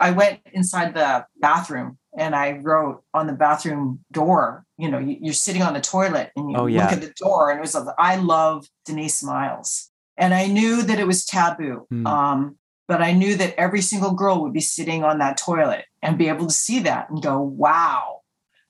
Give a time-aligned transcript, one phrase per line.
[0.00, 5.34] I went inside the bathroom and I wrote on the bathroom door, you know, you're
[5.34, 6.84] sitting on the toilet and you Oh, yeah.
[6.84, 9.90] look at the door and it was, like, I love Denise Miles.
[10.16, 11.86] And I knew that it was taboo.
[11.90, 12.06] Hmm.
[12.06, 12.56] Um,
[12.88, 16.28] but I knew that every single girl would be sitting on that toilet and be
[16.28, 18.20] able to see that and go, wow,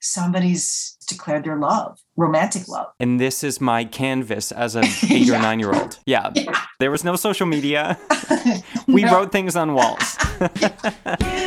[0.01, 2.89] somebody's declared their love, romantic love.
[3.01, 5.99] And this is my canvas as a eight or nine year old.
[6.07, 6.31] Yeah.
[6.41, 6.53] Yeah.
[6.81, 7.99] There was no social media.
[8.87, 9.12] We No.
[9.15, 11.46] wrote things on walls yeah.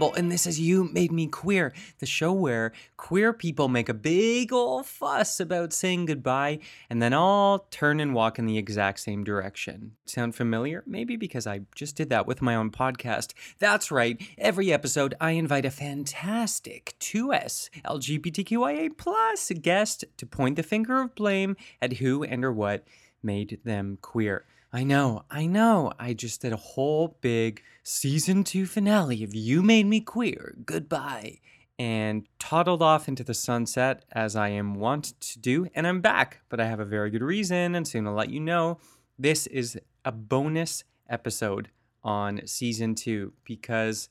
[0.00, 4.50] And this is You Made Me Queer, the show where queer people make a big
[4.50, 9.24] ol' fuss about saying goodbye and then all turn and walk in the exact same
[9.24, 9.92] direction.
[10.06, 10.82] Sound familiar?
[10.86, 13.34] Maybe because I just did that with my own podcast.
[13.58, 20.62] That's right, every episode I invite a fantastic 2S LGBTQIA plus guest to point the
[20.62, 22.86] finger of blame at who and or what
[23.22, 24.46] made them queer.
[24.72, 25.92] I know, I know.
[25.98, 30.54] I just did a whole big season two finale of You Made Me Queer.
[30.64, 31.40] Goodbye.
[31.76, 35.66] And toddled off into the sunset as I am wont to do.
[35.74, 38.38] And I'm back, but I have a very good reason, and soon I'll let you
[38.38, 38.78] know.
[39.18, 41.70] This is a bonus episode
[42.04, 44.08] on season two because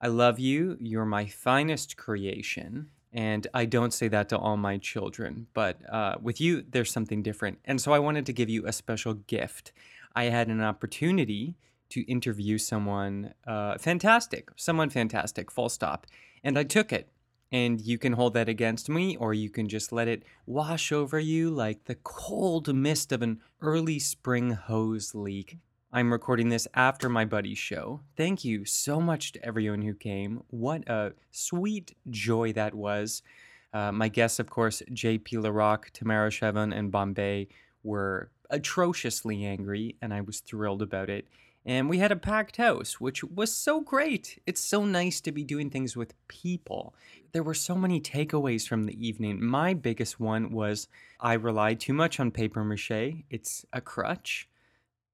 [0.00, 0.76] I love you.
[0.80, 2.90] You're my finest creation.
[3.12, 7.22] And I don't say that to all my children, but uh, with you, there's something
[7.22, 7.58] different.
[7.64, 9.72] And so I wanted to give you a special gift.
[10.14, 11.56] I had an opportunity
[11.90, 16.06] to interview someone uh, fantastic, someone fantastic, full stop.
[16.42, 17.08] And I took it.
[17.52, 21.18] And you can hold that against me, or you can just let it wash over
[21.18, 25.58] you like the cold mist of an early spring hose leak.
[25.92, 28.02] I'm recording this after my buddy's show.
[28.16, 30.44] Thank you so much to everyone who came.
[30.50, 33.22] What a sweet joy that was.
[33.74, 37.48] Uh, my guests, of course, JP LaRock, Tamara Chevon, and Bombay
[37.82, 41.26] were atrociously angry, and I was thrilled about it.
[41.64, 44.40] And we had a packed house, which was so great.
[44.46, 46.94] It's so nice to be doing things with people.
[47.32, 49.44] There were so many takeaways from the evening.
[49.44, 50.88] My biggest one was
[51.20, 53.24] I rely too much on paper mache.
[53.28, 54.48] It's a crutch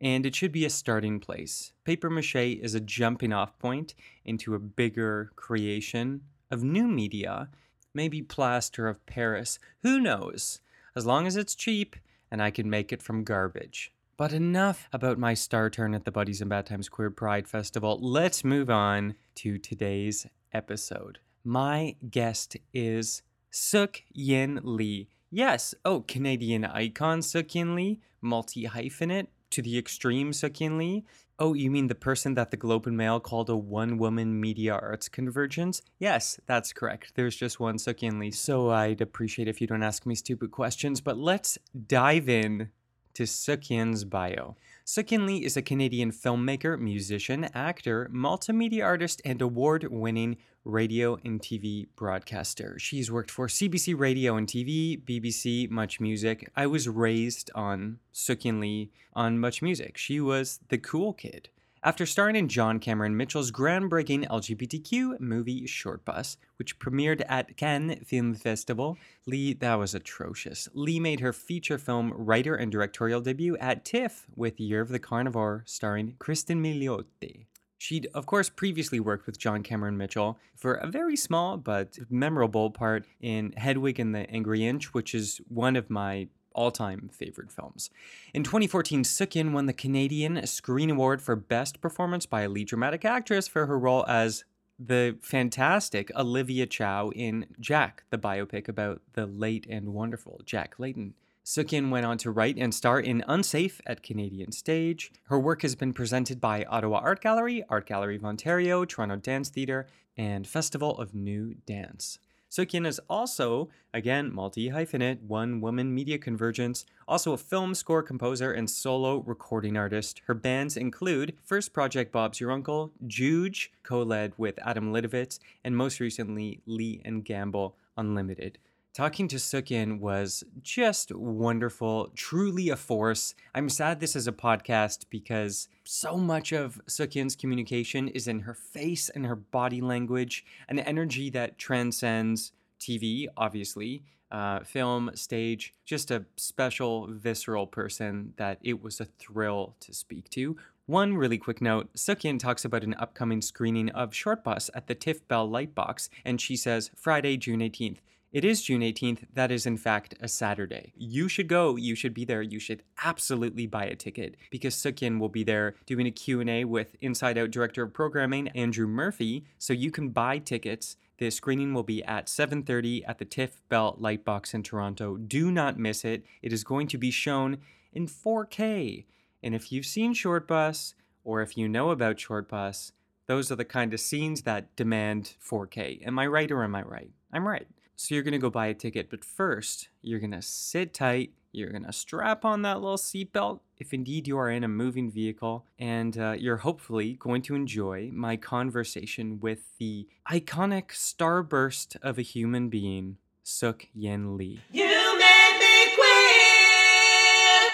[0.01, 1.73] and it should be a starting place.
[1.85, 3.95] Paper mache is a jumping off point
[4.25, 7.49] into a bigger creation of new media,
[7.95, 9.59] maybe plaster of Paris.
[9.83, 10.61] Who knows?
[10.95, 11.97] As long as it's cheap
[12.31, 13.93] and I can make it from garbage.
[14.17, 17.99] But enough about my star turn at the Buddies in Bad Times Queer Pride Festival.
[18.01, 21.19] Let's move on to today's episode.
[21.45, 25.09] My guest is Suk Yin Lee.
[25.31, 31.05] Yes, oh, Canadian icon Sook-Yin Lee, multi hyphenate to the extreme Sook-Yin Lee.
[31.39, 34.73] Oh, you mean the person that the Globe and Mail called a one woman media
[34.73, 35.83] arts convergence?
[35.99, 37.13] Yes, that's correct.
[37.15, 38.31] There's just one Sook-Yin Lee.
[38.31, 42.71] So I'd appreciate if you don't ask me stupid questions, but let's dive in
[43.13, 44.57] to Sook-Yin's bio.
[44.89, 51.41] Sook-Yin Lee is a Canadian filmmaker, musician, actor, multimedia artist, and award winning radio and
[51.41, 52.79] TV broadcaster.
[52.79, 56.49] She's worked for CBC Radio and TV, BBC, Much Music.
[56.55, 59.97] I was raised on Sook-Yin Lee on Much Music.
[59.99, 61.49] She was the cool kid.
[61.87, 68.35] After starring in John Cameron Mitchell's groundbreaking LGBTQ movie Shortbus, which premiered at Cannes Film
[68.35, 70.69] Festival, Lee, that was atrocious.
[70.75, 74.99] Lee made her feature film writer and directorial debut at TIFF with Year of the
[74.99, 77.47] Carnivore, starring Cristin Milioti.
[77.79, 82.73] She'd, of course, previously worked with John Cameron Mitchell for a very small but memorable
[82.73, 87.53] part in Hedwig and the Angry Inch, which is one of my all time favorite
[87.53, 87.91] films.
[88.35, 93.05] In 2014, Sook-Yin won the Canadian Screen Award for Best Performance by a Lead Dramatic
[93.05, 94.45] Actress for her role as
[94.79, 101.15] the fantastic Olivia Chow in Jack, the biopic about the late and wonderful Jack Layton.
[101.45, 105.13] Sook-Yin went on to write and star in Unsafe at Canadian Stage.
[105.29, 109.49] Her work has been presented by Ottawa Art Gallery, Art Gallery of Ontario, Toronto Dance
[109.49, 109.87] Theatre,
[110.17, 112.19] and Festival of New Dance.
[112.57, 118.51] Sook-Yin is also, again, multi hyphenate, one woman media convergence, also a film score composer
[118.51, 120.23] and solo recording artist.
[120.25, 125.77] Her bands include First Project Bob's Your Uncle, Juge, co led with Adam Litovitz, and
[125.77, 128.57] most recently, Lee and Gamble Unlimited.
[128.97, 133.35] Talking to Sook-Yin was just wonderful, truly a force.
[133.55, 138.55] I'm sad this is a podcast because so much of Sook-Yin's communication is in her
[138.55, 146.11] face and her body language, an energy that transcends TV, obviously, uh, film, stage, just
[146.11, 150.57] a special, visceral person that it was a thrill to speak to.
[150.87, 155.29] One really quick note Sook-Yin talks about an upcoming screening of Shortbus at the Tiff
[155.29, 157.99] Bell Lightbox, and she says Friday, June 18th.
[158.33, 159.27] It is June 18th.
[159.33, 160.93] That is, in fact, a Saturday.
[160.97, 161.77] You should go.
[161.77, 162.43] You should be there.
[162.43, 166.97] You should absolutely buy a ticket because Sook-Yin will be there doing a Q&A with
[167.01, 170.97] Inside Out Director of Programming, Andrew Murphy, so you can buy tickets.
[171.19, 175.17] The screening will be at 7.30 at the Tiff Bell Lightbox in Toronto.
[175.17, 176.27] Do not miss it.
[176.43, 177.59] It is going to be shown
[177.93, 179.07] in 4K.
[179.43, 180.95] And if you've seen Shortbus,
[181.25, 182.93] or if you know about Shortbus,
[183.27, 186.07] those are the kind of scenes that demand 4K.
[186.07, 187.11] Am I right or am I right?
[187.33, 187.67] I'm right.
[187.99, 191.93] So you're gonna go buy a ticket, but first, you're gonna sit tight, you're gonna
[191.95, 196.35] strap on that little seatbelt if indeed you are in a moving vehicle, and uh,
[196.39, 203.17] you're hopefully going to enjoy my conversation with the iconic starburst of a human being,
[203.43, 204.61] Sook-Yin Lee.
[204.73, 205.95] You made me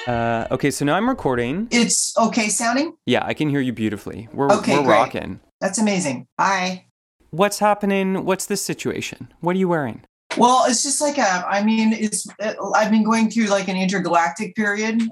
[0.06, 0.14] queer.
[0.14, 1.66] Uh, okay, so now I'm recording.
[1.72, 2.94] It's okay sounding?
[3.06, 4.28] Yeah, I can hear you beautifully.
[4.32, 4.94] We're, Okay, we're great.
[4.94, 5.40] rocking.
[5.60, 6.26] That's amazing.
[6.38, 6.84] Bye.
[7.30, 8.24] What's happening?
[8.24, 9.32] What's this situation?
[9.40, 10.02] What are you wearing?
[10.36, 12.26] Well, it's just like a, I mean, it's,
[12.74, 15.08] I've been going through like an intergalactic period, um,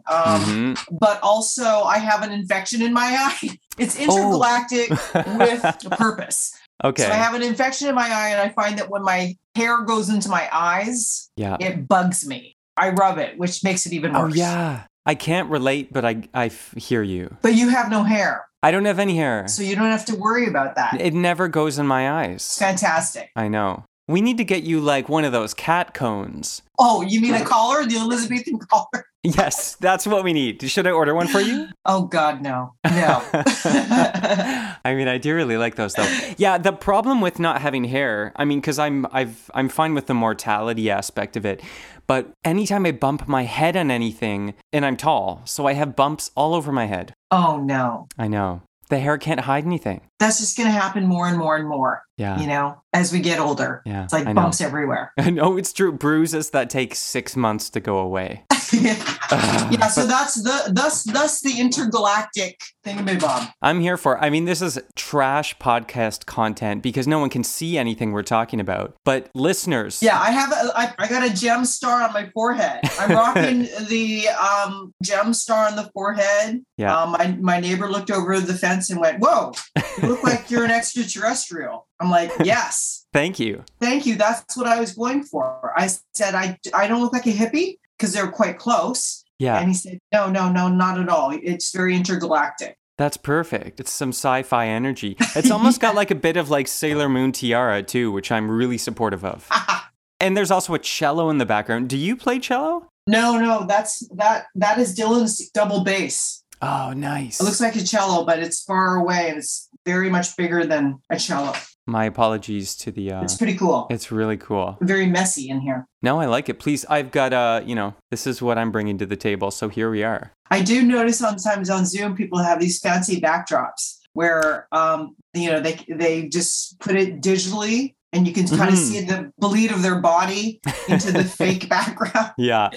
[0.76, 0.84] Mhm.
[1.00, 3.00] but also I have an infection in my
[3.42, 3.58] eye.
[3.78, 6.52] It's intergalactic with a purpose.
[6.82, 7.02] Okay.
[7.04, 9.82] So I have an infection in my eye, and I find that when my hair
[9.82, 11.56] goes into my eyes, yeah.
[11.60, 12.56] it bugs me.
[12.76, 14.36] I rub it, which makes it even Oh worse.
[14.36, 14.84] yeah.
[15.04, 17.36] I can't relate, but I I f- hear you.
[17.42, 19.48] But you have no hair, I don't have any hair.
[19.48, 21.00] so you don't have to worry about that.
[21.00, 22.56] It never goes in my eyes.
[22.58, 23.30] fantastic.
[23.36, 23.84] I know.
[24.10, 26.62] We need to get you like one of those cat cones.
[26.80, 29.06] Oh, you mean a collar, the Elizabethan collar?
[29.22, 30.60] Yes, that's what we need.
[30.68, 31.68] Should I order one for you?
[31.86, 33.22] Oh God, no, no.
[33.32, 36.08] I mean, I do really like those though.
[36.36, 40.06] Yeah, the problem with not having hair, I mean, because I'm I've I'm fine with
[40.06, 41.62] the mortality aspect of it,
[42.06, 46.30] but anytime I bump my head on anything, and I'm tall, so I have bumps
[46.34, 47.14] all over my head.
[47.30, 50.02] oh no, I know the hair can't hide anything.
[50.18, 52.02] that's just going to happen more and more and more.
[52.16, 54.04] Yeah, You know, as we get older, yeah.
[54.04, 55.12] it's like bumps everywhere.
[55.18, 55.90] I know it's true.
[55.90, 58.44] Bruises that take six months to go away.
[58.72, 63.52] yeah, so that's the thus thus the intergalactic thingamabob.
[63.62, 64.22] I'm here for.
[64.22, 68.60] I mean, this is trash podcast content because no one can see anything we're talking
[68.60, 68.94] about.
[69.04, 72.80] But listeners, Yeah, I have a, I, I got a gem star on my forehead.
[72.98, 76.62] I'm rocking the um, gem star on the forehead.
[76.76, 76.96] Yeah.
[76.96, 79.52] Um, my my neighbor looked over the fence and went, "Whoa,
[80.00, 83.64] you look like you're an extraterrestrial." I'm like, "Yes, thank you.
[83.80, 84.14] thank you.
[84.14, 87.78] That's what I was going for." I said, "I I don't look like a hippie
[88.00, 91.30] because they're quite close." Yeah, And he said, "No, no, no, not at all.
[91.32, 93.80] It's very intergalactic." that's perfect.
[93.80, 95.16] It's some sci-fi energy.
[95.34, 98.76] It's almost got like a bit of like Sailor Moon tiara too, which I'm really
[98.78, 99.48] supportive of.
[100.22, 101.88] And there's also a cello in the background.
[101.88, 102.86] Do you play cello?
[103.06, 106.44] no, no, that's that that is Dylan's double bass.
[106.60, 107.40] Oh, nice.
[107.40, 111.00] It looks like a cello, but it's far away and it's very much bigger than
[111.08, 111.54] a cello.
[111.90, 113.12] My apologies to the.
[113.12, 113.86] Uh, It's pretty cool.
[113.90, 114.78] it's really cool.
[114.80, 115.86] Very messy in here.
[116.02, 116.58] No, I like it.
[116.60, 119.50] Please, I've got uh, you know, this is what I'm bringing to the table.
[119.50, 120.32] So here we are.
[120.50, 125.60] I do notice sometimes on Zoom people have these fancy backdrops where um, you know
[125.60, 128.88] they they just put it digitally and you can kind of Mhm.
[128.90, 132.32] see the bleed of their body into the fake background.
[132.36, 132.70] Yeah.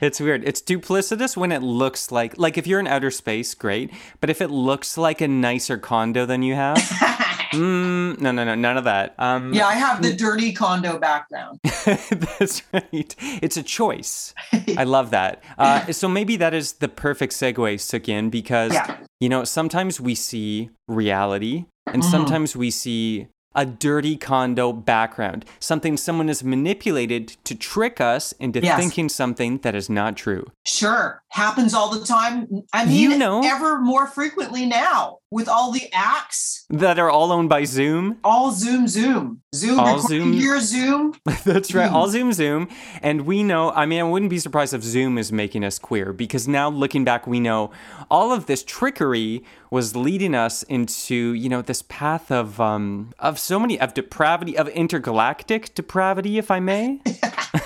[0.00, 0.44] It's weird.
[0.46, 3.90] It's duplicitous when it looks like like if you're in outer space, great.
[4.20, 6.76] But if it looks like a nicer condo than you have,
[7.56, 9.14] mm, no, no, no, none of that.
[9.18, 11.60] Um, yeah, I have the dirty condo background.
[11.64, 13.14] that's right.
[13.42, 14.34] It's a choice.
[14.76, 15.42] I love that.
[15.58, 18.96] Uh, so maybe that is the perfect segue, Sook-Yin, because Yeah.
[19.20, 22.10] you know sometimes we see reality, and Mhm.
[22.10, 28.60] sometimes we see a dirty condo background, something someone has manipulated to trick us into
[28.60, 28.78] Yes.
[28.78, 30.44] thinking something that is not true.
[30.66, 32.46] Sure, happens all the time.
[32.74, 37.32] I mean, You know- ever more frequently now with all the acts, That are all
[37.32, 38.18] owned by Zoom.
[38.22, 40.32] all Zoom, Zoom, Zoom, All Zoom.
[40.32, 41.14] here, Zoom.
[41.44, 41.88] That's right.
[41.88, 41.96] Hmm.
[41.96, 42.68] All Zoom, Zoom.
[43.02, 46.12] And we know, I mean, I wouldn't be surprised if Zoom is making us queer
[46.12, 47.70] because now looking back, we know
[48.10, 53.38] all of this trickery was leading us into, you know, this path of, um, of
[53.38, 57.00] so many, of depravity, of intergalactic depravity, if I may.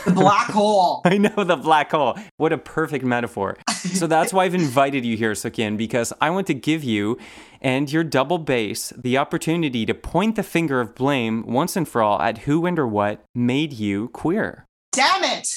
[0.05, 1.03] The black hole.
[1.05, 2.17] I know the black hole.
[2.37, 3.59] What a perfect metaphor.
[3.71, 7.19] So that's why I've invited you here, Sook-Yin, because I want to give you
[7.61, 12.03] and your double bass the opportunity to point the finger of blame once and for
[12.03, 14.67] all at who and or what made you queer.
[14.93, 15.49] Damn it.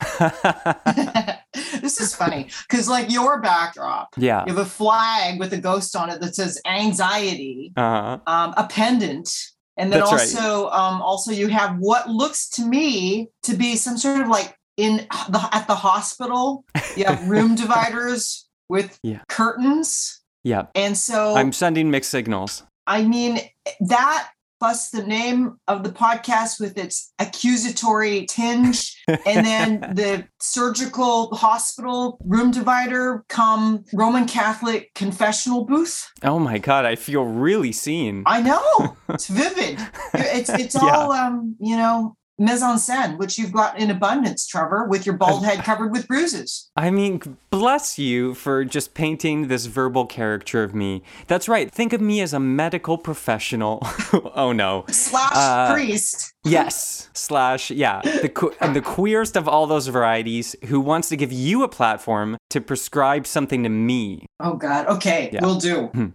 [1.80, 4.44] this is funny because, like, your backdrop, yeah.
[4.46, 8.18] you have a flag with a ghost on it that says anxiety, Uh-huh.
[8.26, 9.30] um, a pendant.
[9.76, 10.20] And then That's right.
[10.20, 14.56] also, um, also you have what looks to me to be some sort of like
[14.76, 16.64] in the at the hospital.
[16.96, 19.20] You have room dividers with Yeah.
[19.28, 20.13] curtains,
[20.44, 20.66] Yeah.
[20.74, 22.62] and so I'm sending mixed signals.
[22.86, 23.40] I mean,
[23.80, 24.28] that
[24.60, 28.96] plus the name of the podcast with its accusatory tinge,
[29.26, 36.10] and then the surgical hospital room divider come Roman Catholic confessional booth.
[36.22, 38.22] Oh my god, I feel really seen.
[38.26, 39.78] I know it's vivid.
[40.14, 40.80] It's it's Yeah.
[40.96, 45.16] all um, you know mise en scène, which you've got in abundance, Trevor, with your
[45.16, 46.70] bald head covered with bruises.
[46.76, 51.02] I mean, bless you for just painting this verbal caricature of me.
[51.28, 51.70] That's right.
[51.70, 53.78] Think of me as a medical professional.
[54.34, 54.84] oh no.
[54.88, 56.32] Slash Uh, priest.
[56.44, 57.08] Yes.
[57.14, 58.00] Slash, yeah.
[58.02, 61.68] The, que- and the queerest of all those varieties who wants to give you a
[61.68, 64.26] platform to prescribe something to me.
[64.40, 64.86] Oh God.
[64.88, 65.40] Okay, Yeah.
[65.42, 66.12] we'll do.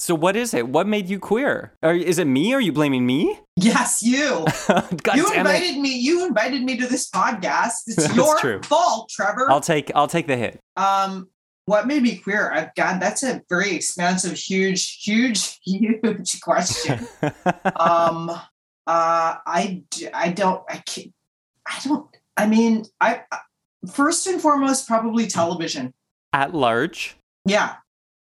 [0.00, 0.68] So, what is it?
[0.68, 1.72] What made you queer?
[1.82, 2.54] Are, is it me?
[2.54, 3.38] Are you blaming me?
[3.60, 4.46] Yes, you.
[4.68, 5.36] You damn it.
[5.36, 5.98] invited me.
[5.98, 7.72] You invited me to this podcast.
[7.88, 8.62] It's your true.
[8.62, 9.50] fault, Trevor.
[9.50, 10.60] I'll take I'll take the hit.
[10.76, 11.28] um,
[11.66, 12.52] what made me queer?
[12.52, 17.00] I, God, that's a very expansive, huge, huge, huge question.
[17.76, 18.40] um, uh,
[18.86, 19.82] I,
[20.14, 21.12] I don't, I can't,
[21.66, 22.06] I don't.
[22.36, 23.22] I mean, I
[23.92, 25.92] first and foremost probably television.
[26.32, 27.16] At large.
[27.44, 27.74] Yeah,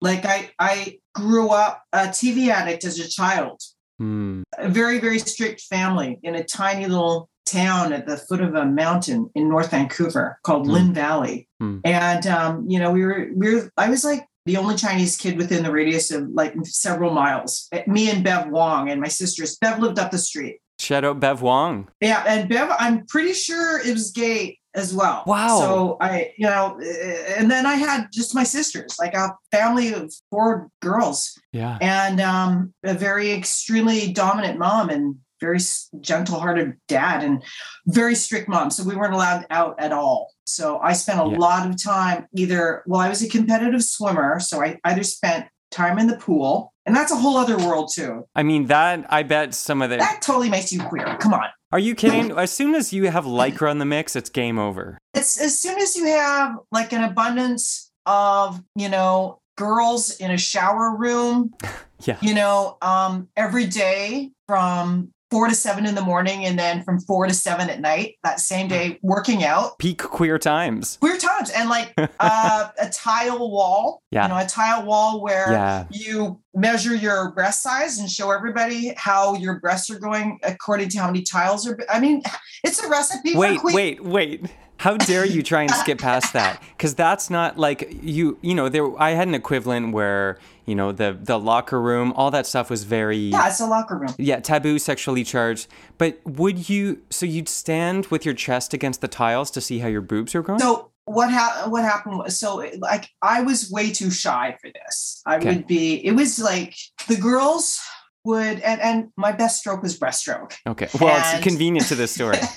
[0.03, 3.61] like I, I grew up a TV addict as a child.
[3.99, 4.43] Hmm.
[4.59, 8.65] a very very strict family in a tiny little town at the foot of a
[8.65, 10.73] mountain in north vancouver called Hmm.
[10.73, 11.79] lynn valley Hmm.
[11.85, 15.37] and um, you know we were we were i was like the only chinese kid
[15.37, 19.79] within the radius of like several miles me and bev wong and my sisters bev
[19.79, 21.89] lived up the street Shout out Bev Wong.
[22.01, 25.23] yeah and bev i'm pretty sure it was gay as well.
[25.27, 25.59] Wow.
[25.61, 29.93] so i you know eh, and then i had just my sisters like a family
[29.93, 31.39] of four girls.
[31.53, 31.77] Yeah.
[31.83, 35.59] and um, a very extremely dominant mom and very
[36.01, 37.43] gentle-hearted dad and
[37.89, 38.71] very strict mom.
[38.71, 40.31] So we weren't allowed out at all.
[40.45, 41.39] So i spent a Yeah.
[41.39, 45.99] lot of time either well i was a competitive swimmer so i either spent time
[45.99, 48.25] in the pool and that's a whole other world too.
[48.35, 51.17] I mean that I bet some of the that totally makes you queer.
[51.21, 52.31] Come on Are you kidding?
[52.33, 54.99] As soon as you have lycra in the mix, it's game over.
[55.15, 60.39] it's as soon as you have like an abundance of you know girls in a
[60.39, 61.53] shower room
[62.05, 62.17] Yeah.
[62.21, 67.01] you know um every day from four to seven in the morning and then from
[67.01, 70.99] four to seven at night that same day working out Peak queer times.
[71.01, 74.25] queer times and like uh, a tile wall Yeah.
[74.25, 75.85] you know a tile wall where Yeah.
[75.91, 80.99] you measure your breast size and show everybody how your breasts are going according to
[80.99, 82.23] how many tiles are i mean
[82.63, 84.47] it's a recipe Wait, for queen wait, wait.
[84.83, 86.61] How dare you try and skip past that?
[86.77, 88.37] Because that's not like you.
[88.43, 89.01] You know, there.
[89.01, 92.83] I had an equivalent where you know the the locker room, all that stuff was
[92.83, 95.69] very yeah it's a locker room yeah taboo, sexually charged.
[95.99, 97.01] But would you?
[97.11, 100.43] So you'd stand with your chest against the tiles to see how your boobs are
[100.43, 100.59] growing?
[100.59, 105.23] So what ha- what happened was so like I was way too shy for this.
[105.27, 105.47] I Okay.
[105.47, 106.75] would be it was like
[107.07, 107.79] the girls
[108.25, 110.55] would and and my best stroke was breaststroke.
[110.67, 110.89] Okay.
[111.01, 112.39] Well, And- it's convenient to this story.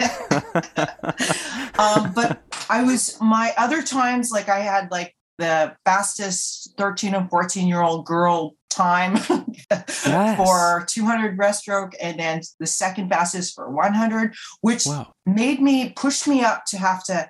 [1.80, 7.30] um but I was my other times like I had like the fastest 13 and
[7.30, 9.18] 14 year old girl time
[9.72, 10.36] Yes.
[10.38, 15.14] for 200 breaststroke and then the second fastest for 100 which wow.
[15.26, 17.30] made me push me up to have to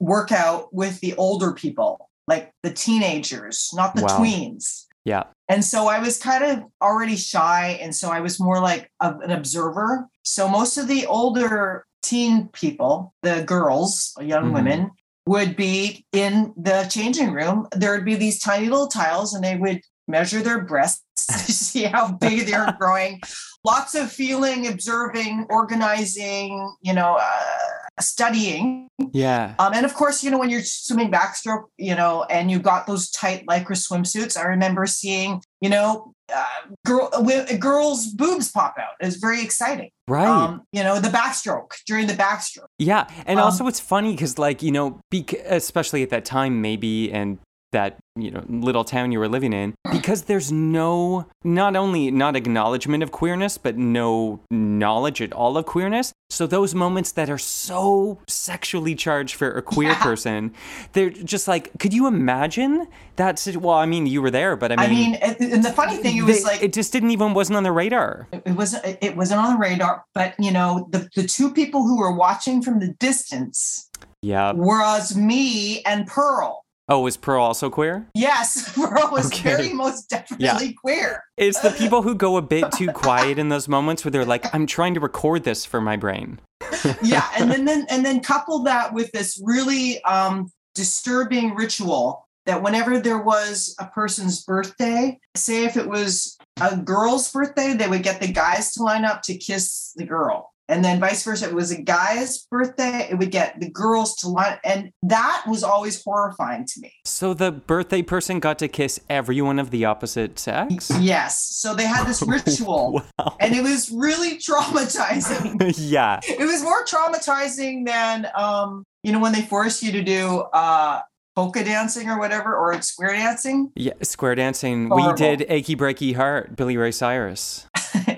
[0.00, 4.18] work out with the older people like the teenagers not the Wow.
[4.18, 5.24] tweens Yeah.
[5.48, 9.14] and so i was kind of already shy and so i was more like a,
[9.18, 14.54] an observer so most of the older teen people the girls young Mhm.
[14.54, 14.90] women
[15.26, 19.56] would be in the changing room there would be these tiny little tiles and they
[19.56, 21.02] would measure their breasts
[21.46, 23.20] to see how big they're growing
[23.64, 29.54] lots of feeling observing organizing you know uh, studying Yeah.
[29.58, 32.86] um, and of course you know when you're swimming backstroke you know and you got
[32.86, 36.44] those tight lycra swimsuits i remember seeing you know uh,
[36.84, 38.92] girl wi- girls boobs pop out.
[39.00, 39.90] It's very exciting.
[40.06, 40.26] Right.
[40.26, 42.66] um, you know the backstroke during the backstroke.
[42.78, 46.60] Yeah, and Um, also it's funny because, like, you know, bec- especially at that time,
[46.62, 47.38] maybe, and
[47.72, 52.36] that you know little town you were living in because there's no not only not
[52.36, 56.12] acknowledgement of queerness but no knowledge at all of queerness.
[56.30, 60.02] So those moments that are so sexually charged for a queer Yeah.
[60.02, 60.52] person
[60.92, 64.76] they're just like could you imagine that well i mean you were there but i
[64.76, 67.32] mean, I mean, and the funny thing, it was they- like it just didn't even
[67.34, 68.28] wasn't on the radar.
[68.32, 71.98] It wasn't it wasn't on the radar but you know the, the two people who
[71.98, 73.88] were watching from the distance
[74.22, 79.54] yeah was me and pearl oh was pearl also queer yes pearl was Okay.
[79.56, 83.68] very most definitely queer It's the people who go a bit too quiet in those
[83.68, 86.40] moments where they're like, I'm trying to record this for my brain.
[87.02, 92.62] yeah and then, then and then couple that with this really um disturbing ritual that
[92.62, 98.02] whenever there was a person's birthday say if it was a girl's birthday they would
[98.02, 101.50] get the guys to line up to kiss the girl and then vice versa if
[101.52, 105.62] it was a guy's birthday it would get the girls to line and that was
[105.62, 110.38] always horrifying to me So the birthday person got to kiss everyone of the opposite
[110.38, 110.90] sex?
[111.00, 113.36] yes so they had this ritual Wow.
[113.40, 116.20] and it was really traumatizing yeah.
[116.22, 121.00] it was more traumatizing than um you know when they force you to do uh
[121.36, 123.92] polka dancing or whatever or square dancing Yeah.
[124.02, 124.88] Square dancing.
[124.88, 127.67] We did Achy Breaky Heart, Billy Ray Cyrus.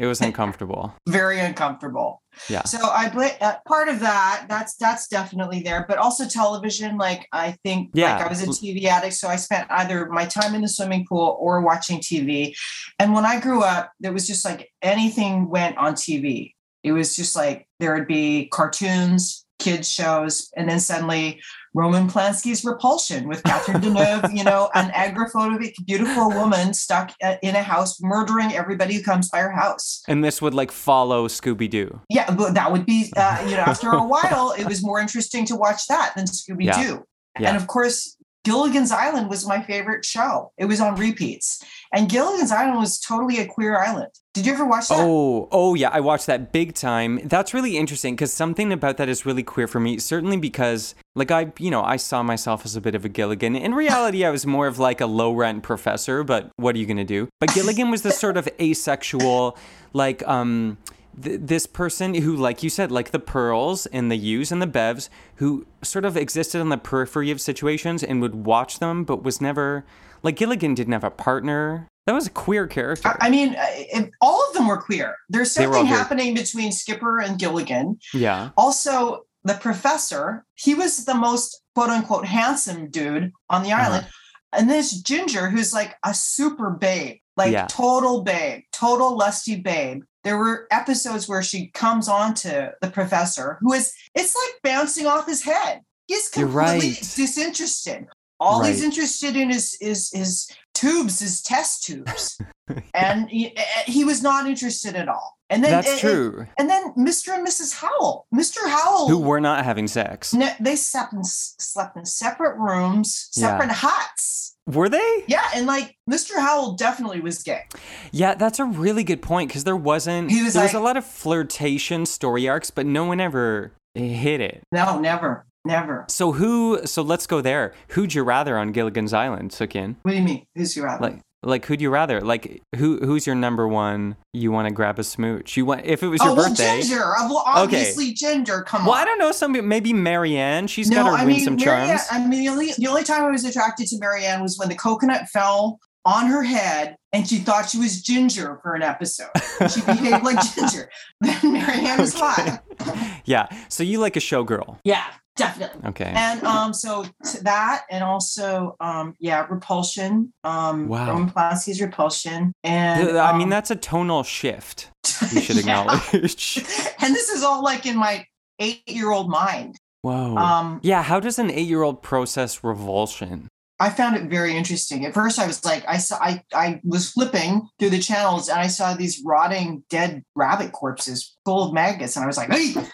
[0.01, 0.95] It was uncomfortable.
[1.09, 2.65] very uncomfortable Yeah.
[2.65, 7.27] so i blame uh, part of that that's that's definitely there but also television like
[7.33, 8.17] i think Yeah.
[8.17, 11.05] like i was a tv addict so i spent either my time in the swimming
[11.09, 12.55] pool or watching tv
[12.99, 16.53] and when i grew up there was just like anything went on tv
[16.83, 21.39] it was just like there would be cartoons kids shows and then suddenly
[21.75, 27.55] roman Polanski's repulsion with catherine deneuve you know an agoraphobic beautiful woman stuck uh, in
[27.55, 31.69] a house murdering everybody who comes by her house And this would like follow Scooby
[31.71, 32.01] Doo.
[32.09, 35.45] yeah, but that would be, uh, you know, after a while, it was more interesting
[35.47, 37.05] to watch that than Scooby Doo.
[37.39, 37.49] Yeah.
[37.49, 40.53] And of course, Gilligan's Island was my favorite show.
[40.59, 41.63] It was on repeats.
[41.93, 44.13] And Gilligan's Island was totally a queer island.
[44.33, 44.99] Did you ever watch that?
[45.01, 47.19] Oh, oh yeah, I watched that big time.
[47.25, 49.99] That's really interesting because something about that is really queer for me.
[49.99, 53.57] Certainly because, like, I, you know, I saw myself as a bit of a Gilligan.
[53.57, 56.23] In reality, I was more of like a low rent professor.
[56.23, 57.29] But what are you gonna do?
[57.41, 59.59] But Gilligan was this sort of asexual,
[59.93, 60.79] like, um.
[61.21, 64.67] Th- this person who, like you said, like the pearls and the U's and the
[64.67, 69.25] Bevs, who sort of existed on the periphery of situations and would watch them, but
[69.25, 69.85] was never
[70.23, 71.89] like Gilligan didn't have a partner.
[72.07, 73.17] That was a queer character.
[73.21, 75.17] I, mean, uh, all of them were queer.
[75.29, 77.99] There's something happening between Skipper and Gilligan.
[78.15, 78.51] yeah.
[78.57, 83.83] Also, the professor, he was the most quote unquote handsome dude on the Uh-huh.
[83.85, 84.07] island.
[84.53, 87.67] And this Ginger, who's like a super babe, like Yeah.
[87.71, 90.03] total babe, total lusty babe.
[90.25, 95.07] There were episodes where she comes on to the professor, who is, it's like bouncing
[95.07, 95.81] off his head.
[96.09, 97.13] He's completely right.
[97.17, 98.07] disinterested.
[98.41, 102.41] All he's interested in is is is tubes, his test tubes,
[102.95, 105.37] and he, eh, eh, he was not interested at all.
[105.51, 106.47] And then That's and- true.
[106.59, 107.35] And then Mr.
[107.37, 107.75] and Mrs.
[107.75, 108.59] Howell, Mr.
[108.69, 110.33] Howell, Who were not having sex.
[110.61, 113.49] They slept in, slept in separate rooms, Yeah.
[113.49, 114.57] separate huts.
[114.69, 115.25] Were they?
[115.27, 116.39] Yeah, and like Mr.
[116.39, 117.65] Howell definitely was gay.
[118.13, 120.31] Yeah, that's a really good point because there wasn't.
[120.31, 124.41] He was there was a lot of flirtation story arcs, but no one ever hit
[124.41, 124.63] it.
[124.71, 126.05] No, never, never.
[126.09, 126.81] So who?
[126.87, 127.73] So let's go there.
[127.89, 129.97] Who'd you rather on Gilligan's Island, Sook-Yin?
[130.03, 130.47] What do you mean?
[130.55, 131.03] Who's your other?
[131.03, 132.21] Like, like who'd you rather?
[132.21, 132.99] Like, who?
[132.99, 134.17] Who's your number one?
[134.33, 135.57] You want to grab a smooch?
[135.57, 136.65] You want if it was your birthday.
[136.65, 136.81] oh, well, birthday?
[136.83, 137.03] Ginger.
[137.03, 138.63] Uh, Well, obviously Ginger.
[138.63, 138.87] Come on.
[138.89, 138.97] Well.
[138.97, 139.33] I don't know.
[139.33, 140.67] Some maybe Mary Ann.
[140.67, 142.03] She's no, got her I mean, winsome Mary Ann, charms.
[142.11, 144.69] I mean, the only the only time I was attracted to Mary Ann was when
[144.69, 149.29] the coconut fell on her head and she thought she was Ginger for an episode.
[149.71, 150.91] She behaved like Ginger.
[151.21, 152.25] Then Mary Ann was Okay.
[152.25, 153.21] hot.
[153.27, 153.47] yeah.
[153.69, 154.79] So you like a showgirl?
[154.85, 155.05] Yeah,
[155.41, 155.89] definitely.
[155.91, 156.13] Okay.
[156.15, 161.09] and um so to that and also um yeah repulsion um Wow.
[161.09, 164.91] roman Polanski's repulsion and I mean, um, that's a tonal shift.
[165.33, 166.57] You should acknowledge.
[167.03, 168.25] and this is all like in my
[168.59, 170.37] eight year old mind Whoa.
[170.37, 171.03] um yeah.
[171.03, 173.49] How does an eight-year-old process revulsion?
[173.81, 177.11] I found it very interesting at first i was like i saw i i was
[177.11, 182.17] flipping through the channels and i saw these rotting dead rabbit corpses full of maggots
[182.17, 182.75] and i was like hey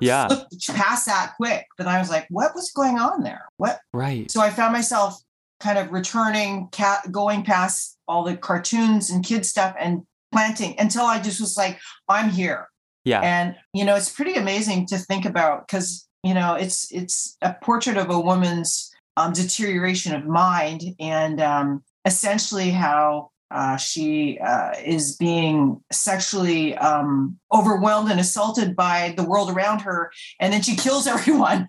[0.00, 0.28] Yeah.
[0.68, 4.28] past that quick but i was like what was going on there what Right.
[4.30, 5.22] So I found myself
[5.60, 10.02] kind of returning, cat going past all the cartoons and kid stuff and
[10.32, 11.78] planting until I just was like,
[12.08, 12.68] I'm here.
[13.04, 13.20] Yeah.
[13.20, 17.54] And you know, it's pretty amazing to think about because you know it's it's a
[17.62, 24.72] portrait of a woman's um, deterioration of mind and um, essentially how uh, she uh,
[24.84, 30.74] is being sexually um, overwhelmed and assaulted by the world around her, and then she
[30.74, 31.68] kills everyone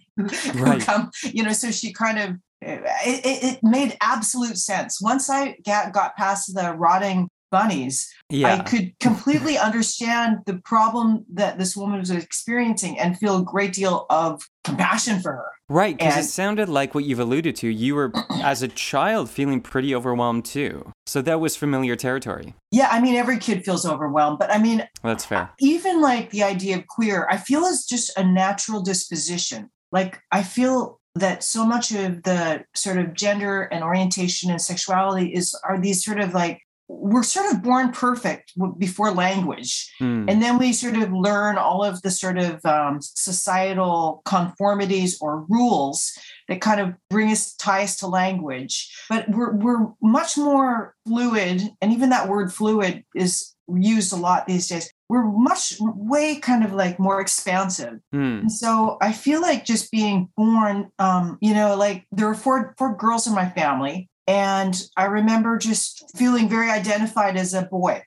[0.55, 0.81] Right.
[0.81, 1.11] come.
[1.23, 4.99] You know, so she kind of it, it, it made absolute sense.
[5.01, 8.55] Once I got, got past the rotting bunnies, yeah.
[8.55, 13.73] I could completely understand the problem that this woman was experiencing and feel a great
[13.73, 15.45] deal of compassion for her.
[15.69, 17.67] Right, because it sounded like what you've alluded to.
[17.67, 18.11] You were,
[18.43, 20.91] as a child, feeling pretty overwhelmed too.
[21.07, 22.53] So that was familiar territory.
[22.71, 25.49] Yeah, I mean, every kid feels overwhelmed, but I mean, that's fair.
[25.59, 29.69] even like the idea of queer, I feel is just a natural disposition.
[29.91, 35.33] Like, I feel that so much of the sort of gender and orientation and sexuality
[35.33, 39.91] is are these sort of like we're sort of born perfect before language.
[39.99, 40.25] Hmm.
[40.27, 45.45] and then we sort of learn all of the sort of um, societal conformities or
[45.49, 46.17] rules
[46.47, 48.91] that kind of bring us tie us to language.
[49.09, 54.45] But we're, we're much more fluid and even that word fluid is used a lot
[54.45, 54.91] these days.
[55.09, 57.99] We're much way kind of like more expansive.
[58.11, 58.41] Hmm.
[58.41, 62.75] and so I feel like just being born, um, you know, like there were four
[62.77, 68.03] four girls in my family, and I remember just feeling very identified as a boy,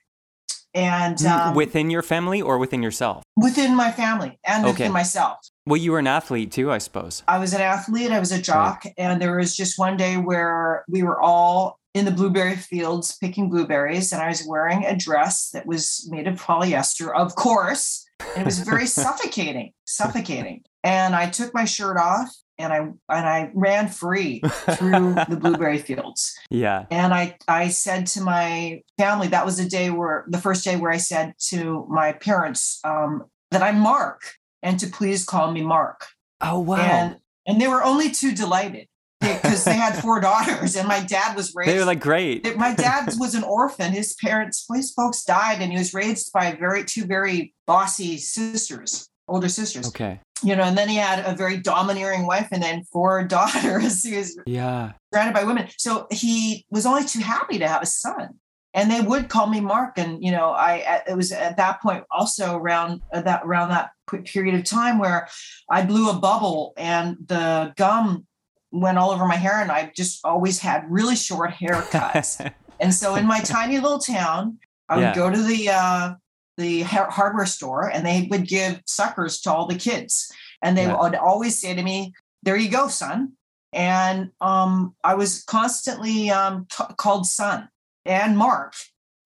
[0.73, 1.27] and Hmm.
[1.27, 3.23] um, within your family or within yourself?
[3.35, 4.71] within my family and Okay.
[4.73, 5.37] within myself.
[5.65, 7.23] Well, you were an athlete too, I suppose.
[7.27, 10.83] I was an athlete, I was a jock, and there was just one day where
[10.89, 15.49] we were all in the blueberry fields picking blueberries, and I was wearing a dress
[15.51, 18.05] that was made of polyester, of course.
[18.35, 20.63] And it was very suffocating, suffocating.
[20.83, 22.29] And I took my shirt off
[22.59, 24.41] and I and I ran free
[24.75, 26.37] through the blueberry fields.
[26.51, 26.85] Yeah.
[26.91, 30.75] And I I said to my family, that was the day where the first day
[30.75, 34.21] where I said to my parents um, that I'm Mark
[34.61, 36.05] and to please call me Mark
[36.41, 36.77] Oh wow.
[36.77, 37.17] and
[37.47, 38.87] and they were only too delighted
[39.21, 42.55] because they had four daughters and my dad was raised they were like, great.
[42.57, 46.53] my dad was an orphan his parents his folks died and he was raised by
[46.53, 50.19] very two very bossy sisters older sisters Okay.
[50.43, 54.17] You know and then he had a very domineering wife and then four daughters he
[54.17, 54.93] was Yeah.
[55.13, 58.29] surrounded by women so he was only too happy to have a son
[58.73, 62.03] and they would call me mark and you know i it was at that point
[62.11, 63.89] also around uh, that around that
[64.25, 65.27] period of time where
[65.69, 68.25] i blew a bubble and the gum
[68.71, 73.15] went all over my hair and i just always had really short haircuts and so
[73.15, 75.15] in my tiny little town i would Yeah.
[75.15, 76.13] go to the uh
[76.59, 80.85] the har- hardware store and they would give suckers to all the kids and they
[80.85, 80.99] Yeah.
[81.01, 83.33] would always say to me there you go son
[83.73, 87.69] and um, I was constantly um, t- called son
[88.05, 88.73] and Mark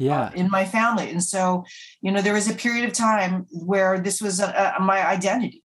[0.02, 1.64] uh, in my family, and so
[2.02, 5.64] you know there was a period of time where this was a, a, my identity,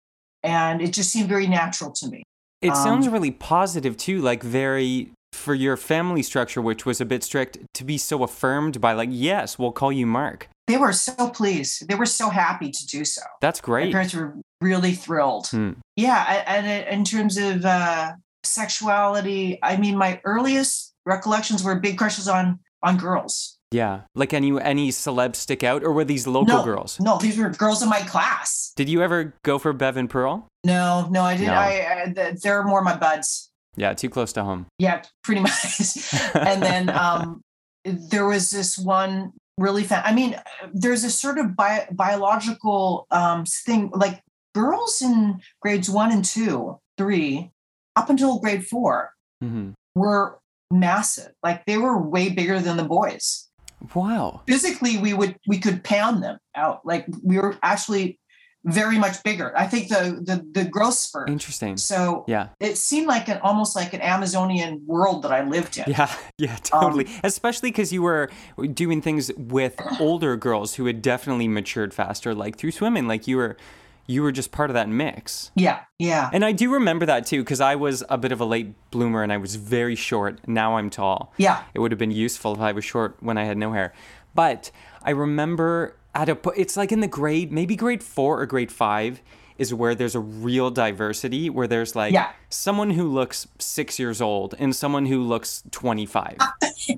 [0.43, 2.23] and it just seemed very natural to me.
[2.61, 7.05] It sounds um, really positive too, like very for your family structure, which was a
[7.05, 10.47] bit strict, to be so affirmed by like, yes, we'll call you Mark.
[10.71, 13.21] They were so pleased; they were so happy to do so.
[13.41, 13.91] That's My great.
[13.91, 15.47] parents were really thrilled.
[15.47, 15.71] Hmm.
[15.97, 22.29] Yeah, and in terms of uh, sexuality, I mean, my earliest recollections were big crushes
[22.29, 23.57] on on girls.
[23.71, 24.01] Yeah.
[24.15, 26.99] Like any any celebs stick out, or were these local no, girls?
[27.01, 28.71] No, these were girls in my class.
[28.77, 30.47] Did you ever go for Bev and Pearl?
[30.65, 31.47] No, no, I didn't.
[31.47, 31.53] No.
[31.53, 33.49] I, I th- they're more my buds.
[33.75, 34.67] Yeah, too close to home.
[34.77, 36.13] Yeah, pretty much.
[36.33, 37.41] and then um,
[37.85, 40.01] there was this one really fan.
[40.05, 40.35] I mean,
[40.73, 44.21] there's a sort of bi- biological um, thing like
[44.53, 47.51] girls in grades one and two, three,
[47.95, 50.39] up until grade four hmm were
[50.71, 51.33] massive.
[51.43, 53.49] Like they were way bigger than the boys.
[53.93, 54.41] Wow.
[54.47, 56.85] Physically, we would we could pound them out.
[56.85, 58.19] Like we were actually
[58.63, 59.51] very much bigger.
[59.57, 61.29] I think the the the growth spurt.
[61.29, 61.77] Interesting.
[61.77, 62.49] So Yeah.
[62.59, 65.85] it seemed like an almost like an Amazonian world that I lived in.
[65.87, 67.07] Yeah, yeah, Um, totally.
[67.23, 68.29] Especially because you were
[68.73, 73.07] doing things with older girls who had definitely matured faster, like through swimming.
[73.07, 73.57] Like you were,
[74.05, 75.49] you were just part of that mix.
[75.55, 76.29] Yeah, yeah.
[76.31, 79.23] And I do remember that too, because I was a bit of a late bloomer
[79.23, 80.39] and I was very short.
[80.47, 81.33] Now I'm tall.
[81.37, 81.63] Yeah.
[81.73, 83.93] It would have been useful if I was short when I had no hair.
[84.35, 84.69] But
[85.03, 89.21] I remember at a, it's like in the grade, maybe grade four or grade five
[89.57, 92.31] is where there's a real diversity, where there's like Yeah.
[92.49, 96.37] someone who looks six years old and someone who looks 25.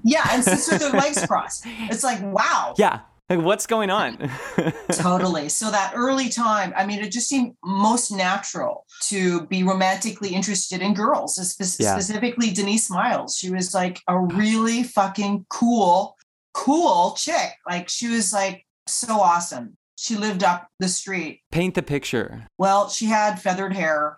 [0.03, 3.01] Yeah, and since their legs crossed, it's like wow, yeah.
[3.29, 4.17] Like, what's going on?
[4.91, 5.49] totally.
[5.49, 10.81] So that early time, I mean, it just seemed most natural to be romantically interested
[10.81, 11.93] in girls, spe- Yeah.
[11.97, 13.35] specifically Denise Miles.
[13.37, 16.15] She was like a really fucking cool,
[16.53, 17.53] cool chick.
[17.69, 19.77] Like she was like so awesome.
[19.97, 21.41] She lived up the street.
[21.51, 22.47] Paint the picture.
[22.57, 24.17] Well, she had feathered hair.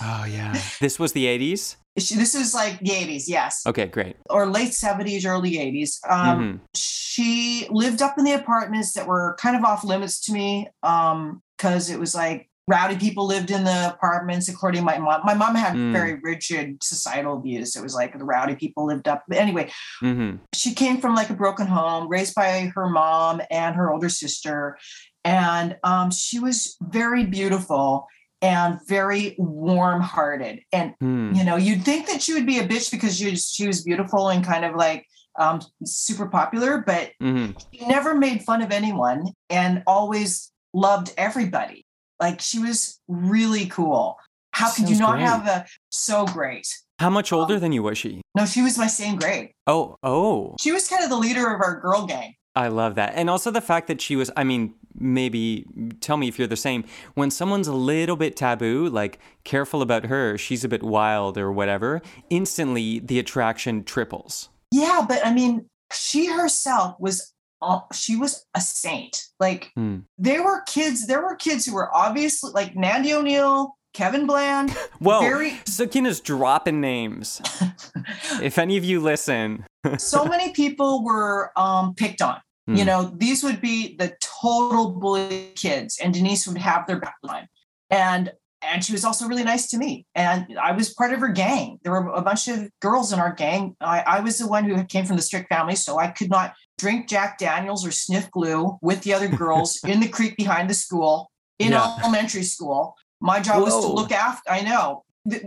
[0.00, 0.58] Oh, yeah.
[0.80, 1.76] this was the 80s?
[1.98, 4.16] She, this is like the 80s, yes, Okay, great.
[4.28, 5.98] or late 70s, early 80s.
[6.08, 6.60] Um, Mhm.
[6.74, 11.40] she lived up in the apartments that were kind of off limits to me um
[11.56, 15.20] because it was like rowdy people lived in the apartments, according to my mom.
[15.24, 15.92] My mom had Mm.
[15.92, 17.76] very rigid societal views.
[17.76, 19.24] It was like the rowdy people lived up.
[19.28, 23.74] But anyway, hmm she came from like a broken home, raised by her mom and
[23.76, 24.78] her older sister.
[25.24, 28.06] And um, she was very beautiful
[28.42, 30.60] and very warm hearted.
[30.72, 31.34] And, Hmm.
[31.34, 33.82] you know, you'd think that she would be a bitch because she was, she was
[33.82, 35.06] beautiful and kind of like
[35.38, 41.85] um, super popular, but hmm she never made fun of anyone and always loved everybody.
[42.20, 44.18] Like she was really cool.
[44.52, 45.26] How could you not great.
[45.26, 46.66] have a so great?
[46.98, 48.22] How much Um, older than you was she?
[48.34, 49.50] No, she was my same grade.
[49.66, 52.34] Oh, oh, She was kind of the leader of our girl gang.
[52.54, 53.12] I love that.
[53.16, 55.66] And also the fact that she was, I mean, maybe
[56.00, 56.84] tell me if you're the same.
[57.12, 61.52] When someone's a little bit taboo, like careful about her, she's a bit wild or
[61.52, 62.00] whatever,
[62.30, 64.48] instantly the attraction triples.
[64.72, 67.34] Yeah, but I mean, she herself was
[67.66, 69.16] uh, she was a saint.
[69.40, 69.98] Like Hmm.
[70.18, 75.20] there were kids, there were kids who were obviously like Nandy O'Neill, Kevin Bland, Well,
[75.20, 77.40] very Sook-Yin's dropping names.
[78.42, 79.64] if any of you listen,
[79.98, 82.40] so many people were um picked on.
[82.68, 82.86] You Hmm.
[82.86, 87.46] know, these would be the total bully kids, and Denise would have their backline.
[87.90, 90.06] And and she was also really nice to me.
[90.14, 91.78] And I was part of her gang.
[91.82, 93.76] There were a bunch of girls in our gang.
[93.80, 96.54] I, I was the one who came from the strict family, so I could not
[96.78, 100.74] drink Jack Daniels or sniff glue with the other girls in the creek behind the
[100.74, 101.96] school in Yeah.
[102.02, 102.94] elementary school.
[103.20, 104.50] My job was to look after.
[104.50, 105.04] I know.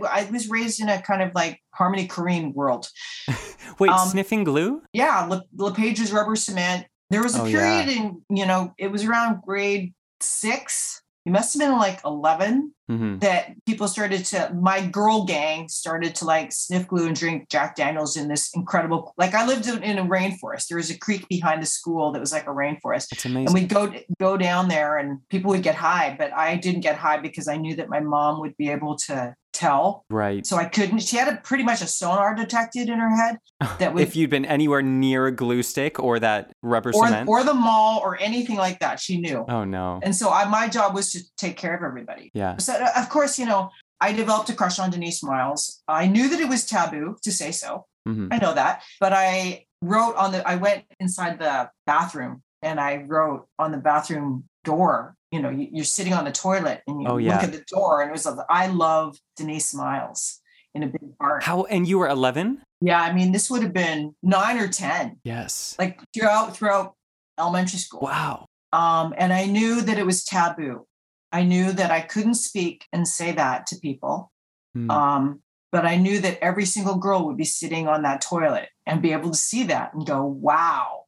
[0.08, 2.88] I was raised in a kind of like Harmony Korine world.
[3.78, 4.82] wait, Um, sniffing glue?
[4.92, 6.86] Yeah, Le- LePage's rubber cement.
[7.10, 7.84] There was a Oh, yeah.
[7.84, 11.00] period in, you know, it was around grade six.
[11.26, 16.14] It must have been like 11 hmm that people started to, my girl gang started
[16.14, 19.82] to like sniff glue and drink Jack Daniels in this incredible, like I lived in
[19.82, 20.68] in a rainforest.
[20.68, 23.08] There was a creek behind the school that was like a rainforest.
[23.12, 26.80] It's And we'd go go down there and people would get high, but I didn't
[26.80, 30.04] get high because I knew that my mom would be able to tell.
[30.10, 30.46] right.
[30.46, 31.00] So I couldn't.
[31.00, 33.38] She had a pretty much a sonar detected in her head
[33.78, 37.28] that would if you'd been anywhere near a glue stick or that rubber or, cement.
[37.28, 39.00] or the mall or anything like that.
[39.00, 39.44] She knew.
[39.48, 40.00] oh, no.
[40.02, 42.30] And so I, my job was to take care of everybody.
[42.34, 42.56] Yeah.
[42.58, 45.82] So uh, of course, you know, I developed a crush on Denise Miles.
[45.88, 47.86] I knew that it was taboo to say so.
[48.06, 50.46] hmm I know that, but I wrote on the.
[50.48, 55.14] I went inside the bathroom and I wrote on the bathroom door.
[55.32, 57.34] You know, you, you're sitting on the toilet and you Oh, yeah.
[57.34, 60.40] look at the door, and it was like, I love Denise Miles
[60.74, 61.42] in a big part.
[61.42, 62.62] How, and you were 11?
[62.80, 65.76] Yeah, I mean, this would have been nine or ten, Yes.
[65.78, 66.94] like throughout throughout
[67.38, 68.00] elementary school.
[68.00, 68.46] Wow.
[68.72, 70.86] Um, and I knew that it was taboo.
[71.32, 74.32] I knew that I couldn't speak and say that to people.
[74.74, 74.90] Hmm.
[74.90, 79.00] Um, but I knew that every single girl would be sitting on that toilet and
[79.00, 81.04] be able to see that and go, wow,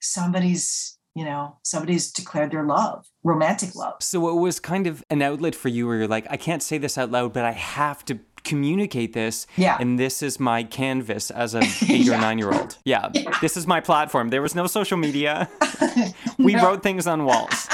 [0.00, 3.94] somebody's, you know, somebody's declared their love, romantic love.
[4.00, 6.78] So it was kind of an outlet for you where you're like, I can't say
[6.78, 9.46] this out loud, but I have to communicate this.
[9.56, 9.76] Yeah.
[9.80, 12.78] And this is my canvas as a eight or nine year old.
[12.84, 13.10] Yeah.
[13.14, 13.30] Yeah.
[13.42, 14.30] This is my platform.
[14.30, 15.48] There was no social media.
[16.38, 16.64] We No.
[16.64, 17.66] wrote things on walls.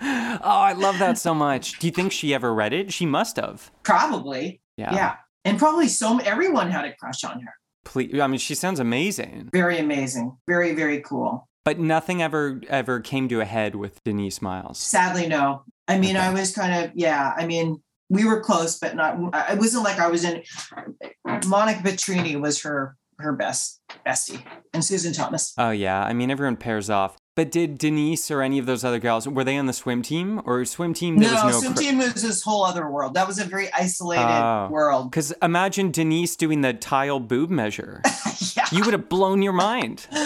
[0.02, 1.78] oh, I love that so much.
[1.78, 2.92] Do you think she ever read it?
[2.92, 3.70] She must have.
[3.82, 4.60] Probably.
[4.76, 4.94] Yeah.
[4.94, 5.16] Yeah.
[5.44, 7.52] And probably so everyone had a crush on her.
[7.84, 9.48] Please, I mean, she sounds amazing.
[9.52, 10.36] Very amazing.
[10.46, 11.48] Very, very cool.
[11.64, 14.78] But nothing ever ever came to a head with Denise Miles.
[14.78, 15.64] Sadly, no.
[15.88, 16.26] I mean, Okay.
[16.26, 17.34] I was kind of, yeah.
[17.36, 19.18] I mean, we were close, but not.
[19.50, 20.42] It wasn't like I was in.
[21.46, 25.52] Monica Petrini was her her best bestie, and Susan Thomas.
[25.58, 27.16] Oh yeah, I mean everyone pairs off.
[27.36, 30.42] But did Denise or any of those other gals were they on the swim team
[30.44, 31.16] or swim team?
[31.18, 31.60] There no, no.
[31.60, 33.14] Swim Team was this whole other world.
[33.14, 34.68] That was a very isolated Oh.
[34.70, 35.10] world.
[35.10, 38.02] Because imagine Denise doing the tile boob measure.
[38.56, 38.66] yeah.
[38.72, 40.06] You would have blown your mind.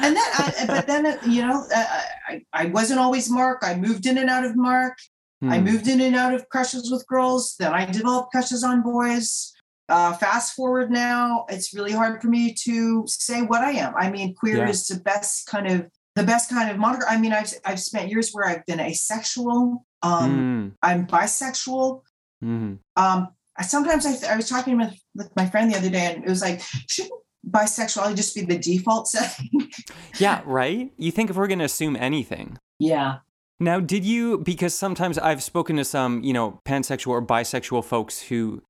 [0.00, 1.84] And then, I, but then, uh, you know, uh,
[2.28, 3.58] I, I wasn't always Mark.
[3.62, 4.96] I moved in and out of Mark.
[5.42, 5.64] I Hmm.
[5.64, 7.56] moved in and out of crushes with girls.
[7.58, 9.52] Then I developed crushes on boys.
[9.88, 13.94] Uh, fast forward now, it's really hard for me to say what I am.
[13.96, 14.68] I mean, queer Yeah.
[14.68, 17.06] is the best kind of the best kind of moniker.
[17.08, 19.84] I mean, I've I've spent years where I've been asexual.
[20.02, 22.02] Um, Mm, I'm bisexual.
[22.44, 22.78] mhm.
[22.96, 26.22] Um, I, sometimes I, I was talking with, with my friend the other day, and
[26.24, 27.12] it was like, shouldn't
[27.48, 29.48] bisexuality just be the default setting?
[30.18, 30.92] Yeah, right?
[30.96, 32.58] You think if we're going to assume anything.
[32.78, 33.18] yeah.
[33.60, 38.22] Now, did you, because sometimes I've spoken to some, you know, pansexual or bisexual folks
[38.22, 38.62] who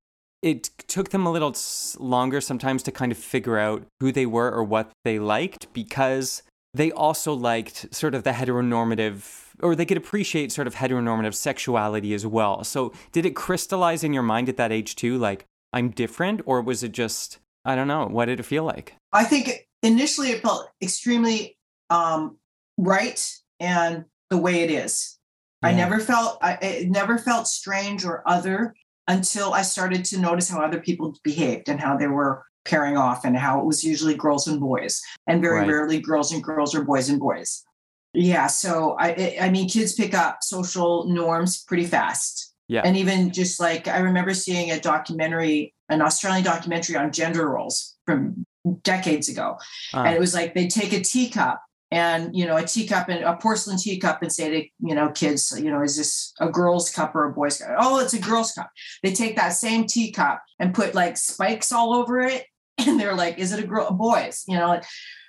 [0.42, 1.54] it took them a little
[1.98, 6.42] longer sometimes to kind of figure out who they were or what they liked because
[6.74, 12.14] they also liked sort of the heteronormative, or they could appreciate sort of heteronormative sexuality
[12.14, 12.62] as well.
[12.62, 15.18] So, did it crystallize in your mind at that age too?
[15.18, 16.42] Like, I'm different?
[16.44, 18.94] Or was it just, I don't know, what did it feel like?
[19.12, 21.56] I think initially it felt extremely
[21.90, 22.38] um,
[22.76, 23.24] right
[23.58, 25.18] and the way it is.
[25.60, 28.74] I never felt I it never felt strange or other
[29.08, 33.24] until I started to notice how other people behaved and how they were pairing off
[33.24, 35.68] and how it was usually girls and boys and very Right.
[35.68, 37.64] rarely girls and girls or boys and boys.
[38.12, 42.52] Yeah, so I I- mean kids pick up social norms pretty fast.
[42.68, 42.82] Yeah.
[42.84, 47.94] And even just like I remember seeing a documentary, an Australian documentary on gender roles
[48.04, 48.44] from
[48.82, 49.56] decades ago
[49.94, 53.24] Uh, and it was like they'd take a teacup and you know a teacup and
[53.24, 56.90] a porcelain teacup and say to you know kids you know is this a girl's
[56.90, 57.76] cup or a boy's cup?
[57.78, 58.70] Oh it's a girl's cup.
[59.02, 62.44] They take that same teacup and put like spikes all over it
[62.78, 64.44] and they're like is it a girl a boy's?
[64.46, 64.80] You know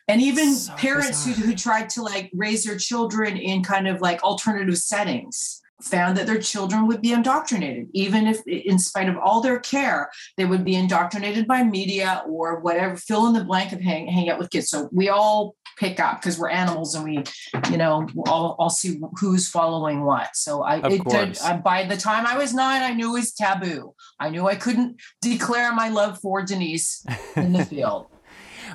[0.09, 4.01] and even So parents who, who tried to like raise their children in kind of
[4.01, 7.87] like alternative settings found that their children would be indoctrinated.
[7.93, 12.59] Even if in spite of all their care they would be indoctrinated by media or
[12.59, 14.69] whatever fill in the blank of hang, hang out with kids.
[14.69, 17.23] So we all pick up because we're animals and we
[17.71, 21.41] you know all, all see who's following what so i Of it did course.
[21.43, 24.55] I, by the time i was nine i knew it was taboo i knew i
[24.55, 28.07] couldn't declare my love for denise in the field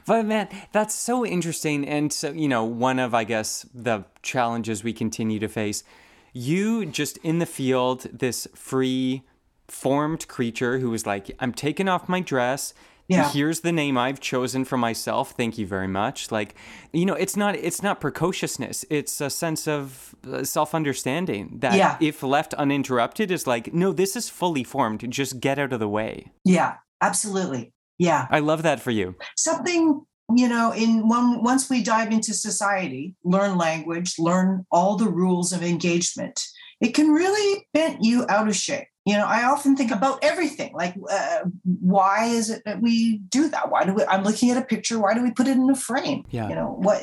[0.07, 1.87] But man, that's so interesting.
[1.87, 5.85] And so, you know, one of, I guess, the challenges we continue to face,
[6.33, 9.23] you just in the field, this free
[9.69, 12.75] formed creature who was like, I'm taking off my dress.
[13.09, 13.31] Yeah.
[13.31, 15.33] Here's the name I've chosen for myself.
[15.33, 16.33] Thank you very much.
[16.33, 16.55] Like,
[16.93, 18.85] you know, it's not it's not precociousness.
[18.88, 21.97] It's a sense of uh, self-understanding that Yeah.
[22.01, 25.11] if left uninterrupted is like, no, this is fully formed.
[25.11, 26.33] Just get out of the way.
[26.45, 29.14] yeah absolutely yeah I love that for you.
[29.37, 30.03] something
[30.35, 35.53] you know in one once we dive into society learn language learn all the rules
[35.53, 36.40] of engagement
[36.81, 40.73] it can really bent you out of shape you know i often think about everything
[40.75, 44.57] like uh, why is it that we do that why do we i'm looking at
[44.57, 46.49] a picture why do we put it in a frame Yeah.
[46.49, 47.03] you know what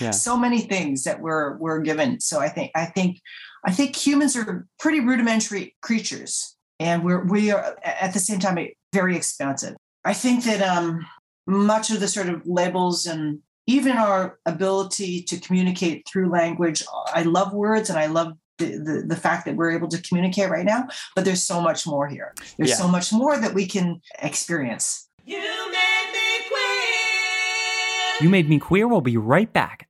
[0.00, 0.10] Yeah.
[0.28, 3.20] so many things that we're we're given so i think i think
[3.64, 8.58] i think humans are pretty rudimentary creatures and we're we are at the same time
[8.92, 11.04] very expansive i think that um
[11.46, 16.82] much of the sort of labels and even our ability to communicate through language
[17.14, 20.48] i love words and i love the, the, the fact that we're able to communicate
[20.50, 22.76] right now but there's so much more here there's Yeah.
[22.84, 28.22] so much more that we can experience You made me queer.
[28.22, 29.88] You Made Me Queer will be right back.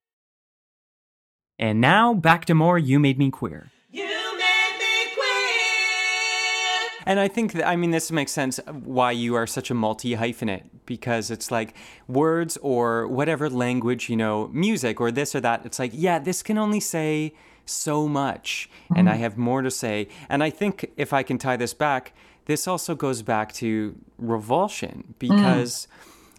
[1.58, 3.70] And now back to more You Made Me Queer.
[3.90, 7.02] You made me queer.
[7.06, 8.58] And I think that, I mean, this makes sense
[8.96, 11.74] why you are such a multi hyphenate because it's like
[12.08, 15.64] words or whatever language, you know, music or this or that.
[15.66, 18.68] It's like, yeah, this can only say so much.
[18.94, 19.22] And I mm-hmm.
[19.22, 20.08] have more to say.
[20.28, 22.12] And I think if I can tie this back,
[22.46, 25.18] this also goes back to Repulsion mm.
[25.18, 25.86] because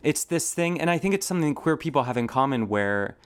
[0.04, 0.80] it's this thing.
[0.80, 3.18] And I think it's something queer people have in common where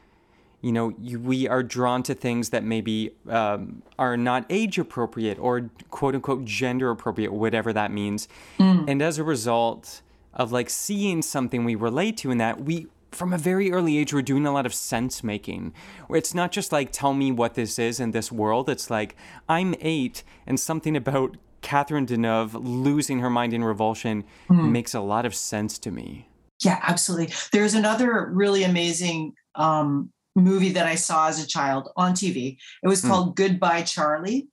[0.61, 5.37] you know, you, we are drawn to things that maybe um, are not age appropriate
[5.39, 8.27] or quote unquote gender appropriate, whatever that means.
[8.59, 8.89] Mm.
[8.89, 10.01] And as a result
[10.33, 14.13] of like seeing something we relate to in that, we from a very early age
[14.13, 15.73] we're doing a lot of sense making
[16.07, 19.15] where it's not just like tell me what this is in this world it's like
[19.47, 25.25] i'm eight and something about catherine deneuve losing her mind in Repulsion makes a lot
[25.25, 26.27] of sense to me
[26.63, 27.33] Yeah, absolutely.
[27.51, 32.57] There's another really amazing um, movie that I saw as a child on TV.
[32.83, 33.07] It was Hmm.
[33.09, 34.47] called Goodbye Charlie.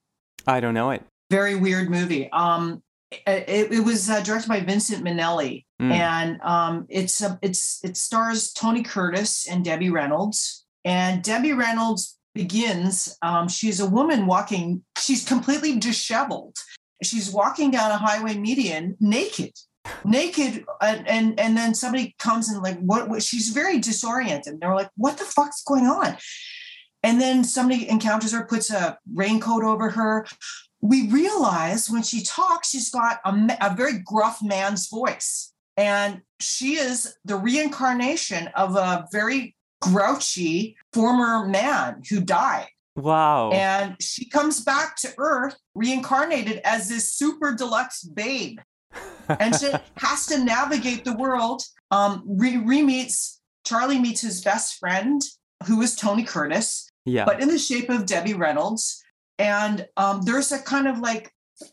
[0.46, 2.28] i don't know it Very weird movie.
[2.32, 2.82] Um,
[3.26, 5.90] it, it was uh, directed by Vincent Minnelli, Mm.
[5.90, 10.64] and um, it's a, it's it stars Tony Curtis and Debbie Reynolds.
[10.84, 13.16] And Debbie Reynolds begins.
[13.22, 14.84] Um, she's a woman walking.
[14.98, 16.56] She's completely disheveled.
[17.02, 19.52] She's walking down a highway median naked
[20.04, 24.74] naked and, and and then somebody comes and like what, what she's very disoriented they're
[24.74, 26.16] like what the fuck's going on
[27.02, 30.26] and then somebody encounters her puts a raincoat over her
[30.80, 36.74] we realize when she talks she's got a, a very gruff man's voice and she
[36.74, 42.68] is the reincarnation of a very grouchy former man who died.
[42.96, 43.50] Wow.
[43.50, 48.58] And she comes back to earth reincarnated as this super deluxe babe.
[49.28, 51.62] And she has to navigate the world.
[51.90, 55.22] Um re- re-meets charlie meets his best friend
[55.66, 57.24] who is tony curtis yeah.
[57.24, 59.02] but in the shape of debbie reynolds.
[59.38, 61.32] And um there's a kind of like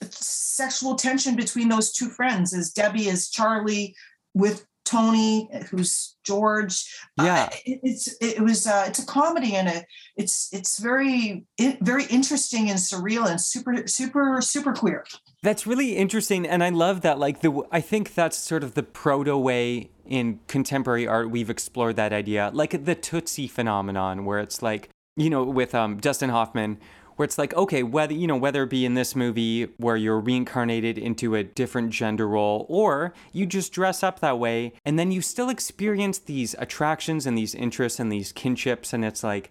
[0.09, 3.95] sexual tension between those two friends as debbie is charlie
[4.33, 6.85] with tony who's george
[7.17, 7.43] Yeah.
[7.43, 9.85] Uh, it, it's it was uh, it's a comedy and a
[10.17, 15.05] it's it's very it, very interesting and surreal and super super super queer
[15.43, 17.17] That's really interesting, and I love that.
[17.17, 21.95] Like the, I think that's sort of the proto way in contemporary art we've explored
[21.95, 26.77] that idea, like the Tootsie phenomenon, where it's like you know with um, Dustin Hoffman,
[27.21, 30.19] where it's like, okay, whether you know whether it be in this movie where you're
[30.19, 35.11] reincarnated into a different gender role, or you just dress up that way, and then
[35.11, 39.49] you still experience these attractions and these interests and these kinships, and it's like,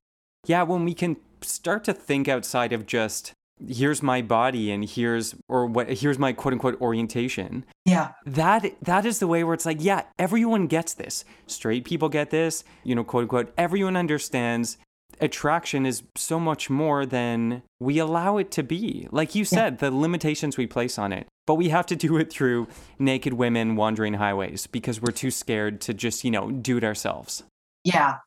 [0.49, 3.35] yeah, when we can start to think outside of just
[3.69, 7.65] here's my body and here's or what here's my quote unquote orientation.
[7.85, 8.15] Yeah.
[8.27, 11.25] that that is the way where it's like yeah everyone gets this.
[11.47, 14.77] Straight people get this you know quote unquote everyone understands
[15.21, 19.09] attraction is so much more than we allow it to be.
[19.11, 22.33] Like you said the limitations we place on it but we have to do it
[22.33, 26.85] through naked women wandering highways because we're too scared to just you know do it
[26.85, 27.43] ourselves.
[27.83, 28.19] Yeah.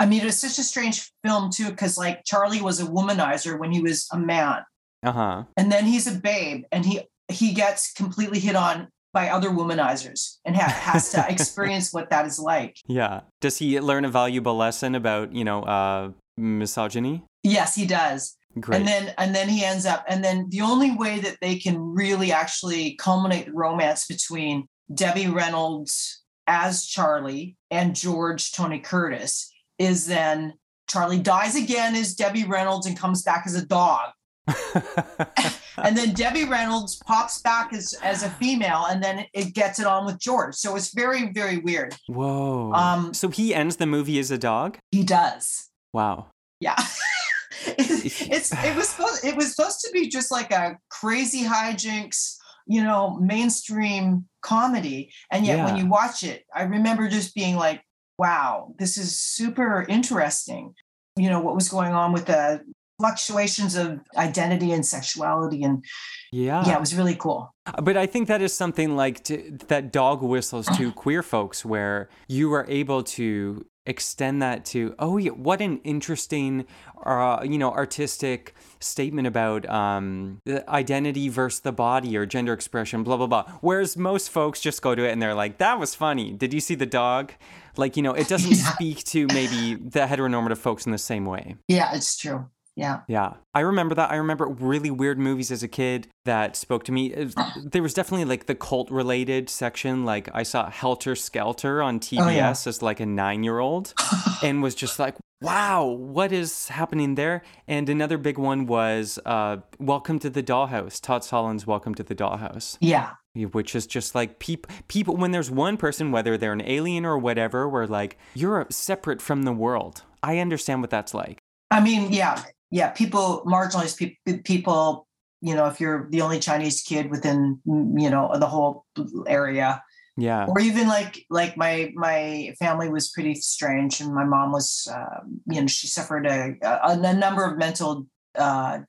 [0.00, 3.72] I mean, it's such a strange film too, because like Charlie was a womanizer when
[3.72, 4.62] he was a man,
[5.02, 5.44] uh-huh.
[5.56, 10.38] And then he's a babe, and he he gets completely hit on by other womanizers
[10.44, 12.78] and ha- has to experience what that is like.
[12.86, 13.20] yeah.
[13.40, 18.36] Does he learn a valuable lesson about you know uh misogyny Yes, he does.
[18.60, 21.56] great And then and then he ends up, and then the only way that they
[21.56, 29.50] can really actually culminate the romance between Debbie Reynolds as Charlie and George Tony Curtis
[29.78, 30.54] is then
[30.88, 34.10] Charlie dies again as Debbie Reynolds and comes back as a dog.
[35.78, 39.86] And then Debbie Reynolds pops back as, as a female and then it gets it
[39.86, 40.54] on with George.
[40.54, 41.96] So it's very, very weird.
[42.08, 42.72] Whoa.
[42.72, 44.78] Um, so he ends the movie as a dog?
[44.90, 45.70] He does.
[45.92, 46.26] Wow.
[46.60, 46.76] Yeah.
[47.66, 52.36] it's, it's it was supposed it was supposed to be just like a crazy hijinks,
[52.66, 55.12] you know, mainstream comedy.
[55.30, 57.82] And yet when you watch it, I remember just being like,
[58.18, 60.74] wow, this is super interesting.
[61.16, 62.62] You know, what was going on with the
[62.98, 65.84] fluctuations of identity and sexuality and
[66.30, 66.64] Yeah.
[66.64, 67.52] yeah, it was really cool.
[67.66, 71.64] Uh, but I think that is something like to, that dog whistles to queer folks,
[71.64, 76.64] where you are able to extend that to, oh, yeah, what an interesting,
[77.04, 83.02] uh, you know, artistic statement about um, the identity versus the body or gender expression,
[83.02, 83.44] blah, blah, blah.
[83.60, 86.32] Whereas most folks just go to it and they're like, that was funny.
[86.32, 87.32] Did you see the dog?
[87.76, 88.72] Like, you know, it doesn't Yeah.
[88.74, 91.56] speak to maybe the heteronormative folks in the same way.
[91.68, 92.46] Yeah, it's true.
[92.76, 93.00] Yeah.
[93.06, 94.10] Yeah, I remember that.
[94.10, 97.12] I remember really weird movies as a kid that spoke to me.
[97.56, 100.04] There was definitely like the cult related section.
[100.04, 102.50] Like I saw Helter Skelter on TBS Oh, yeah.
[102.50, 103.92] as like a nine year old
[104.42, 107.42] and was just like, wow, what is happening there?
[107.68, 112.14] And another big one was uh, Welcome to the Dollhouse, Todd Solondz Welcome to the
[112.14, 113.10] Dollhouse, Yeah.
[113.34, 117.18] which is just like peop- people, when there's one person, whether they're an alien or
[117.18, 120.02] whatever, where like you're separate from the world.
[120.22, 121.38] I understand what that's like.
[121.70, 122.40] I mean, yeah,
[122.72, 122.88] yeah.
[122.90, 125.06] People, marginalized people, people.
[125.44, 128.86] You know, if you're the only Chinese kid within, mm, you know, the whole
[129.26, 129.82] area,
[130.16, 130.46] Yeah.
[130.46, 135.20] or even like like my my family was pretty strange, and my mom was, uh,
[135.52, 138.06] you know, she suffered a a, a number of mental
[138.38, 138.80] uh,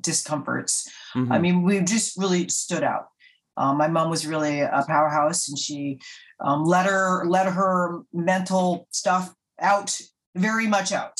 [0.00, 0.88] discomforts.
[1.14, 1.40] I Mhm.
[1.40, 3.06] mean, we just really stood out.
[3.56, 5.98] Um, my mom was really a powerhouse, and she
[6.44, 9.98] um, let her let her mental stuff out
[10.36, 11.16] very much out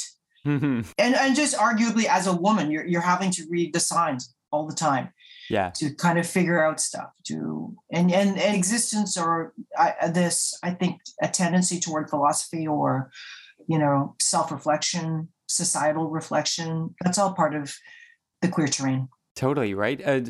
[0.46, 0.90] Mhm.
[0.98, 4.66] and and just arguably as a woman you're you're having to read the signs all
[4.66, 5.12] the time
[5.48, 5.70] yeah.
[5.76, 10.70] to kind of figure out stuff to and and, and existence or I, this i
[10.70, 13.10] think a tendency toward philosophy or
[13.68, 17.74] you know self-reflection societal reflection that's all part of
[18.40, 19.98] the queer terrain Totally right.
[20.06, 20.20] Uh,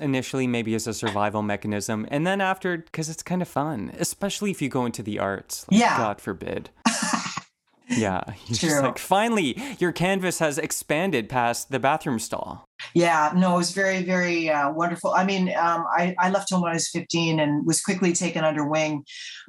[0.00, 4.50] initially, maybe as a survival mechanism, and then after, because it's kind of fun, especially
[4.50, 5.64] if you go into the arts.
[5.70, 5.96] Like, Yeah.
[5.96, 6.70] God forbid.
[7.88, 8.22] Yeah.
[8.46, 8.80] Just True.
[8.80, 12.68] like, finally, your canvas has expanded past the bathroom stall.
[12.92, 15.12] Yeah, no, it was very, very uh, wonderful.
[15.12, 18.44] I mean, um, I, I left home when I was 15 and was quickly taken
[18.44, 19.04] under wing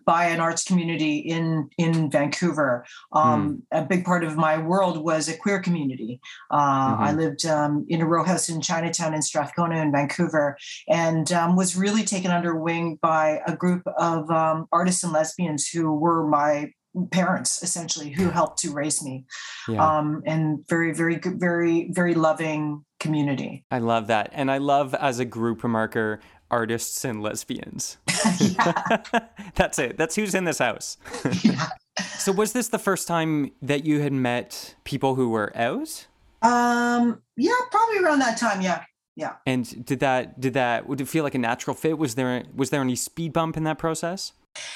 [0.06, 2.86] by an arts community in in Vancouver.
[3.12, 6.20] Um, A big part of my world was a queer community.
[6.52, 10.58] Uh, I lived um, in a row house in Chinatown in Strathcona in Vancouver
[10.88, 15.68] and um, was really taken under wing by a group of um, artists and lesbians
[15.68, 16.72] who were my
[17.12, 19.26] parents essentially who helped to raise me
[19.68, 19.86] Yeah.
[19.98, 23.66] um, and very, very good, very, very loving community.
[23.72, 24.30] I love that.
[24.34, 26.20] And I love, as a group remarker,
[26.52, 27.98] artists and lesbians.
[29.56, 29.98] That's it.
[29.98, 30.98] That's who's in this house.
[31.44, 31.68] yeah.
[32.18, 36.08] So, was this the first time that you had met people who were out?
[36.42, 38.60] Um, yeah, probably around that time.
[38.60, 38.84] Yeah.
[39.16, 39.36] Yeah.
[39.46, 41.98] And did that did that would it feel like a natural fit?
[41.98, 44.34] Was there was there any speed bump in that process?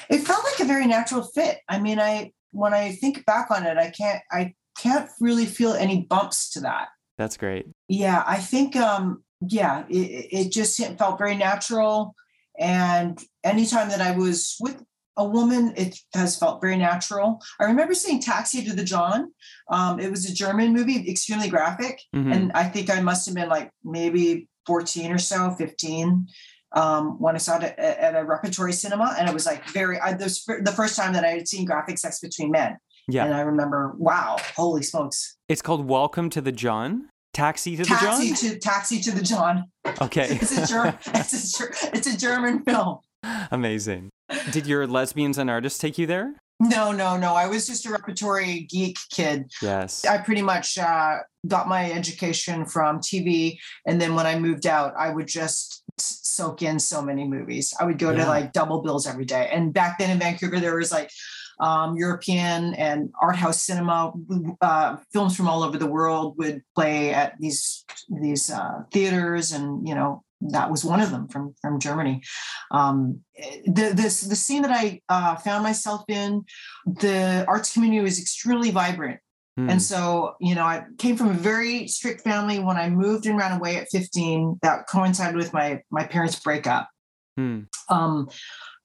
[0.09, 1.59] It felt like a very natural fit.
[1.67, 5.73] I mean, I, when I think back on it, I can't, I can't really feel
[5.73, 6.89] any bumps to that.
[7.17, 7.67] That's great.
[7.87, 8.23] Yeah.
[8.25, 12.15] I think, um, yeah, it, it just felt very natural.
[12.57, 14.83] And anytime that I was with
[15.17, 17.41] a woman, it has felt very natural.
[17.59, 19.31] I remember seeing Taxi to the John.
[19.69, 22.01] Um, it was a German movie, extremely graphic.
[22.15, 22.33] Mhm.
[22.33, 26.27] And I think I must have been like maybe 14 or so, 15,
[26.73, 29.15] um, when I saw it at, at a repertory cinema.
[29.17, 31.97] And it was like very, I, this the first time that I had seen graphic
[31.97, 32.77] sex between men.
[33.07, 33.25] Yeah.
[33.25, 35.35] And I remember, wow, holy smokes.
[35.47, 37.09] It's called Welcome to the John.
[37.33, 38.51] Taxi to Taxi the John.
[38.51, 39.65] to Taxi to the John.
[40.01, 40.27] Okay.
[40.41, 41.65] It's a German, it's a,
[41.95, 42.99] it's a German film.
[43.51, 44.09] Amazing.
[44.51, 46.33] Did your lesbians and artists take you there?
[46.59, 47.33] No, no, no.
[47.33, 49.49] I was just a repertory geek kid.
[49.61, 50.05] Yes.
[50.05, 53.57] I pretty much uh, got my education from TV,
[53.87, 55.78] and then when I moved out, I would just
[56.39, 57.65] soak in so many movies.
[57.79, 58.23] I would go Yeah.
[58.23, 59.45] to like double bills every day.
[59.53, 61.09] And back then in Vancouver, there was like
[61.59, 63.97] um, European and art house cinema.
[64.61, 67.83] Uh, films from all over the world would play at these
[68.23, 70.23] these uh, theaters, and you know
[70.55, 72.15] that was one of them from from Germany.
[72.71, 73.21] Um,
[73.77, 76.45] the this the scene that I uh, found myself in,
[76.85, 79.19] the arts community was extremely vibrant.
[79.59, 79.69] Hmm.
[79.69, 82.59] And so, you know, I came from a very strict family.
[82.59, 86.89] When I moved and ran away at 15, that coincided with my my parents' breakup.
[87.35, 87.63] Hmm.
[87.89, 88.29] Um,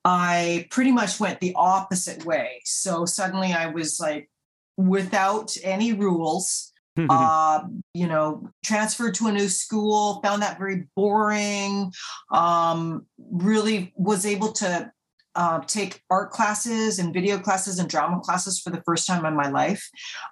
[0.05, 2.61] I pretty much went the opposite way.
[2.65, 4.29] So suddenly I was like
[4.77, 11.93] without any rules uh, you know, transferred to a new school, found that very boring.
[12.31, 14.93] Um, really was able to
[15.35, 19.37] uh, take art classes and video classes and drama classes for the first time in
[19.37, 19.89] my life.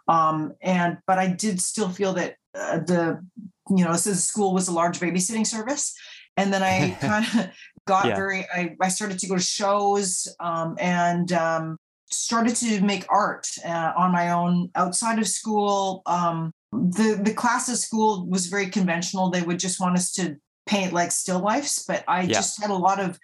[0.08, 3.24] Um, and but I did still feel that uh, the
[3.70, 5.94] you know, so the school was a large babysitting service.
[6.36, 7.50] And then I kind of
[7.86, 8.16] got Yeah.
[8.16, 11.76] very, I, I started to go to shows um, and um,
[12.10, 16.02] started to make art uh, on my own outside of school.
[16.06, 19.30] Um, the the class at school was very conventional.
[19.30, 20.36] They would just want us to
[20.66, 22.28] paint like still lifes, but I Yeah.
[22.28, 23.18] just had a lot of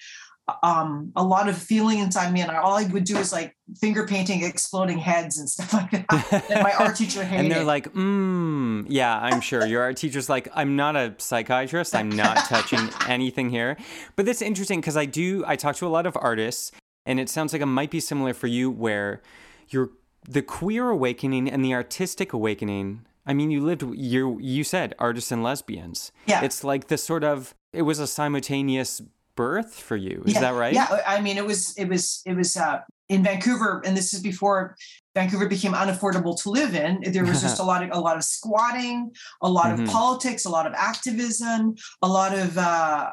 [0.62, 4.06] um a lot of feeling inside me and all I would do is like finger
[4.06, 6.44] painting exploding heads and stuff like that.
[6.50, 9.66] and my art teacher hated and they're like, mm, yeah, I'm sure.
[9.66, 11.94] Your art teacher's like, I'm not a psychiatrist.
[11.94, 13.76] I'm not touching anything here.
[14.16, 16.72] But that's interesting because I do, I talk to a lot of artists,
[17.06, 19.22] and it sounds like it might be similar for you where
[19.68, 19.90] you're
[20.28, 23.04] the queer awakening and the artistic awakening.
[23.26, 26.12] I mean, you lived, you you said artists and lesbians.
[26.26, 26.42] Yeah.
[26.42, 29.02] It's like this sort of, it was a simultaneous
[29.38, 30.20] birth for you.
[30.26, 30.74] Is yeah, that right?
[30.74, 34.20] Yeah, I mean, it was it was it was uh, in Vancouver, and this is
[34.20, 34.76] before
[35.14, 37.12] Vancouver became unaffordable to live in.
[37.12, 39.84] There was just a lot of a lot of squatting, a lot Mhm.
[39.84, 43.10] of politics, a lot of activism, a lot of uh,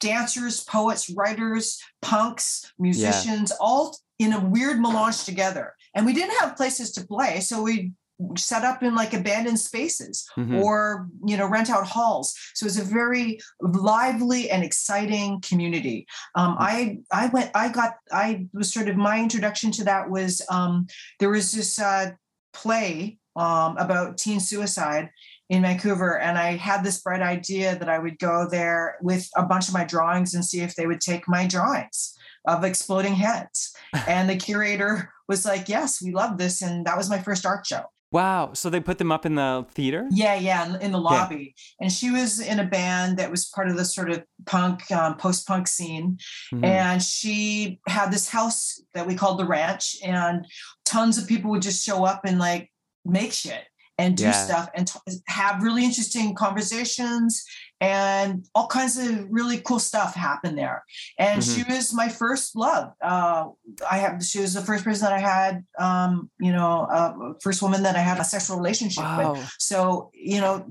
[0.00, 5.74] dancers, poets, writers, punks, musicians, all in a weird melange together.
[5.94, 7.92] And we didn't have places to play, so we
[8.36, 10.62] set up in like abandoned spaces Mhm.
[10.62, 12.34] or you know rent out halls.
[12.54, 16.06] So it's a very lively and exciting community.
[16.34, 20.42] Um, i i went i got i was sort of my introduction to that was
[20.50, 20.86] um,
[21.20, 22.10] there was this uh,
[22.52, 25.10] play um, about teen suicide
[25.48, 29.44] in vancouver and i had this bright idea that i would go there with a
[29.46, 32.14] bunch of my drawings and see if they would take my drawings
[32.46, 33.74] of exploding heads.
[34.06, 37.64] And the curator was like yes we love this and that was my first art
[37.66, 38.52] show Wow.
[38.54, 40.06] So they put them up in the theater?
[40.10, 41.54] yeah, yeah, in, the lobby.
[41.80, 45.16] And she was in a band that was part of the sort of punk, um,
[45.16, 46.18] post punk scene.
[46.52, 46.64] Mhm.
[46.64, 50.46] And she had this house that we called the ranch, and
[50.84, 52.72] tons of people would just show up and like
[53.04, 53.64] make shit
[53.98, 54.32] and do Yeah.
[54.32, 57.44] stuff and t- have really interesting conversations
[57.80, 60.84] and all kinds of really cool stuff happen there.
[61.18, 62.92] And she was my first love.
[63.02, 63.46] Uh,
[63.90, 67.60] I have she was the first person that I had, um, you know, uh, first
[67.62, 69.52] woman that I had a sexual relationship with.
[69.58, 70.64] So, you know,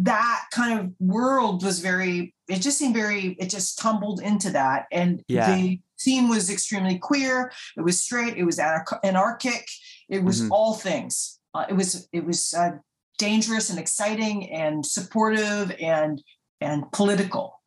[0.00, 4.86] that kind of world was very, it just seemed very, it just tumbled into that.
[4.92, 5.54] And Yeah.
[5.54, 7.50] the scene was extremely queer.
[7.76, 8.36] It was straight.
[8.36, 9.66] It was anar- anarchic.
[10.08, 10.50] It was Mhm.
[10.52, 11.37] all things.
[11.58, 12.70] Uh, it was, it was uh,
[13.18, 16.22] dangerous and exciting and supportive and,
[16.60, 17.58] and political.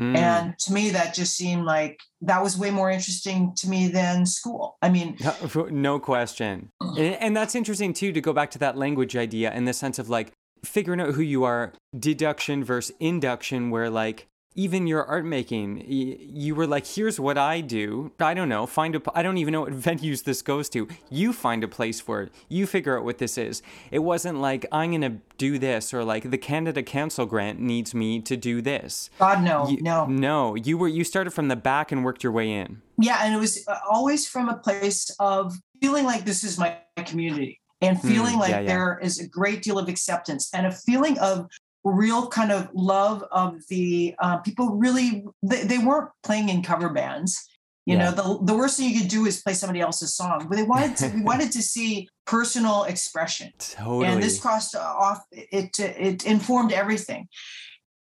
[0.00, 0.16] Mm.
[0.16, 4.26] And to me, that just seemed like that was way more interesting to me than
[4.26, 4.76] school.
[4.82, 5.16] I mean,
[5.54, 6.70] No- No question.
[6.96, 9.98] And, and that's interesting too to go back to that language idea in the sense
[9.98, 10.32] of like
[10.64, 16.54] figuring out who you are, deduction versus induction, where like even your art making, you
[16.54, 18.10] were like, here's what I do.
[18.18, 20.88] I don't know, find a, I don't even know what venues this goes to.
[21.10, 22.32] You find a place for it.
[22.48, 23.62] You figure out what this is.
[23.90, 27.94] It wasn't like, I'm going to do this or like the Canada Council grant needs
[27.94, 29.10] me to do this.
[29.18, 30.06] God, no, You- no.
[30.06, 32.80] No, you were, you started from the back and worked your way in.
[32.98, 36.78] yeah and it was uh, always from a place of feeling like this is my
[37.04, 38.66] community and Hmm, feeling like yeah, yeah.
[38.66, 41.46] there is a great deal of acceptance and a feeling of
[41.90, 46.88] real kind of love of the uh, people really they, they weren't playing in cover
[46.88, 47.48] bands
[47.86, 48.10] You Yeah.
[48.10, 50.46] know, the the worst thing you could do is play somebody else's song.
[50.48, 53.52] But they wanted to we wanted to see personal expression.
[53.58, 54.06] Totally.
[54.06, 57.28] And this crossed off it it informed everything.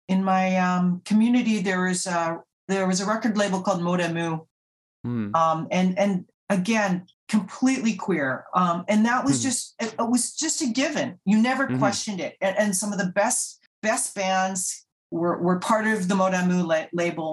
[0.08, 4.46] In my um, community, there was a there was a record label called Modamu,
[5.06, 5.36] Mm.
[5.36, 9.42] um, and and again completely queer um, and that was Mhm.
[9.42, 11.78] just it, it was just a given you never Mhm.
[11.78, 13.60] questioned it and, and some of the best
[13.90, 14.60] best bands
[15.20, 17.30] were, were part of the modamu la- label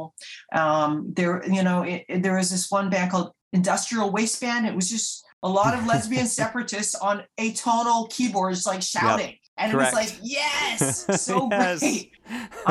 [0.61, 3.29] um, there you know it, it- there was this one band called
[3.59, 4.61] industrial Waistband.
[4.69, 5.09] it was just
[5.43, 11.05] a lot of lesbian separatists on atonal keyboards like shouting and it was like yes
[11.27, 11.79] so Yes.
[11.79, 12.11] great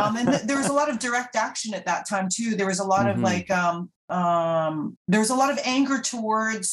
[0.00, 2.50] um, and th- there was a lot of direct action at that time too.
[2.58, 3.12] There was a lot Mhm.
[3.12, 3.76] of like um,
[4.08, 4.74] um,
[5.12, 6.68] there was a lot of anger towards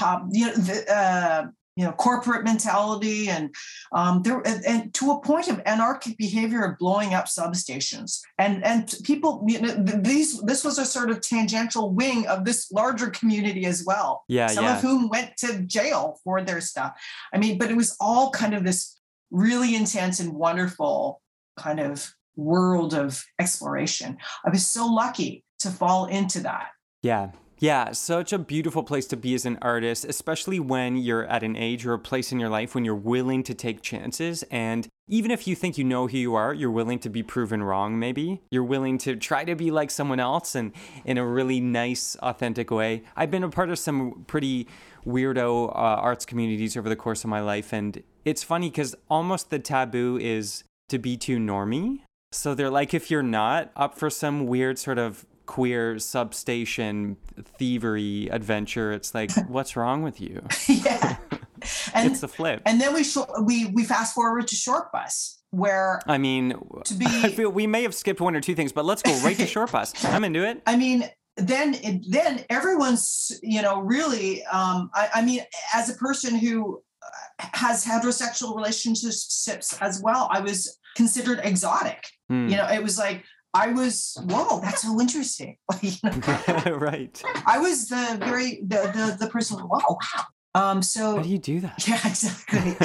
[0.00, 1.42] um, you know the, uh,
[1.76, 3.54] you know corporate mentality and
[3.92, 8.20] um, there and, and to a point of anarchic behavior of blowing up substations.
[8.38, 12.70] And and people you know these this was a sort of tangential wing of this
[12.70, 14.24] larger community as well.
[14.28, 14.76] Yeah, some yeah.
[14.76, 16.92] of whom went to jail for their stuff.
[17.32, 18.98] I mean but it was all kind of this
[19.30, 21.20] really intense and wonderful
[21.56, 24.18] kind of world of exploration.
[24.44, 26.68] I was so lucky to fall into that.
[27.02, 27.30] Yeah.
[27.62, 31.54] Yeah, such a beautiful place to be as an artist, especially when you're at an
[31.54, 34.42] age or a place in your life when you're willing to take chances.
[34.50, 37.62] And even if you think you know who you are, you're willing to be proven
[37.62, 38.42] wrong, maybe.
[38.50, 40.72] You're willing to try to be like someone else and
[41.04, 43.04] in a really nice, authentic way.
[43.14, 44.66] I've been a part of some pretty
[45.06, 47.72] weirdo uh, arts communities over the course of my life.
[47.72, 52.00] And it's funny because almost the taboo is to be too normy.
[52.32, 57.16] So they're like, if you're not up for some weird sort of queer substation
[57.58, 60.42] thievery adventure, it's like, what's wrong with you?
[60.68, 61.16] yeah
[61.94, 62.60] and it's the flip.
[62.66, 67.06] and then we sh- we we fast forward to Shortbus where I mean, to be
[67.08, 69.44] I feel we may have skipped one or two things, but let's go right to
[69.44, 70.04] Shortbus.
[70.12, 70.62] I'm into it.
[70.66, 74.44] I mean, then it- then everyone's you know really.
[74.46, 75.40] Um, I, I mean,
[75.74, 82.04] as a person who uh, has heterosexual relationships as well, I was considered exotic.
[82.28, 82.48] Hmm.
[82.48, 83.24] You know, it was like
[83.54, 85.56] I was whoa, that's so interesting.
[85.82, 86.10] you know,
[86.76, 87.22] right.
[87.46, 89.58] I was the very the the, the person.
[89.58, 90.24] Whoa, wow.
[90.54, 91.86] Um, so How do you do that?
[91.88, 92.76] yeah, exactly.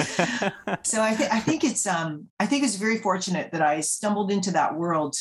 [0.83, 4.31] so I think I think it's um I think it's very fortunate that I stumbled
[4.31, 5.15] into that world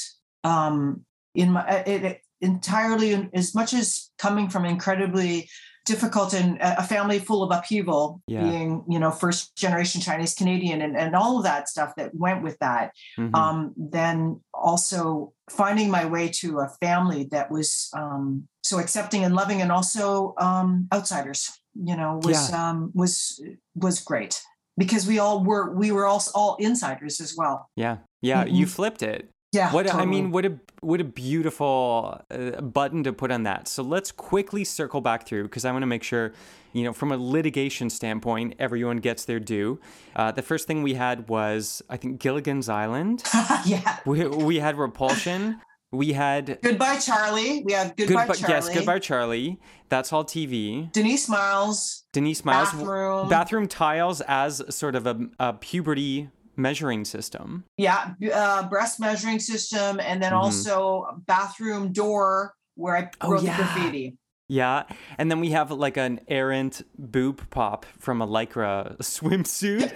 [0.44, 5.48] um in my it, it entirely as much as coming from incredibly
[5.86, 8.42] difficult and a family full of upheaval Yeah.
[8.42, 12.42] being you know first generation Chinese Canadian and, and all of that stuff that went
[12.42, 13.34] with that Mhm.
[13.34, 19.34] um then also finding my way to a family that was um so accepting and
[19.34, 21.40] loving and also um outsiders
[21.88, 23.40] you know was um was
[23.74, 24.42] was great
[24.76, 27.96] because we all were we were all all insiders as well yeah.
[28.22, 28.44] Yeah.
[28.44, 28.70] You Mhm.
[28.70, 29.30] flipped it.
[29.56, 30.10] Yeah What a- I totally.
[30.10, 30.52] mean, what a
[30.82, 33.66] what a beautiful uh, button to put on that.
[33.68, 36.32] So let's quickly circle back through because I want to make sure,
[36.72, 39.80] you know, from a litigation standpoint, everyone gets their due.
[40.14, 43.22] Uh, the first thing we had was I think Gilligan's Island.
[43.66, 45.60] yeah We we had Repulsion.
[45.92, 49.58] We had goodbye charlie we have goodbye, charlie yes, Goodbye Charlie.
[49.88, 50.90] That's all TV.
[50.92, 52.72] denise miles Denise Miles.
[52.72, 57.64] bathroom Bathroom tiles as sort of a, a puberty measuring system.
[57.76, 60.36] yeah uh, breast measuring system and then Mhm.
[60.44, 63.56] also bathroom door where i Oh, wrote yeah.
[63.56, 64.16] the graffiti
[64.48, 64.84] Yeah,
[65.18, 69.90] and then we have like an errant boob pop from a lycra swimsuit.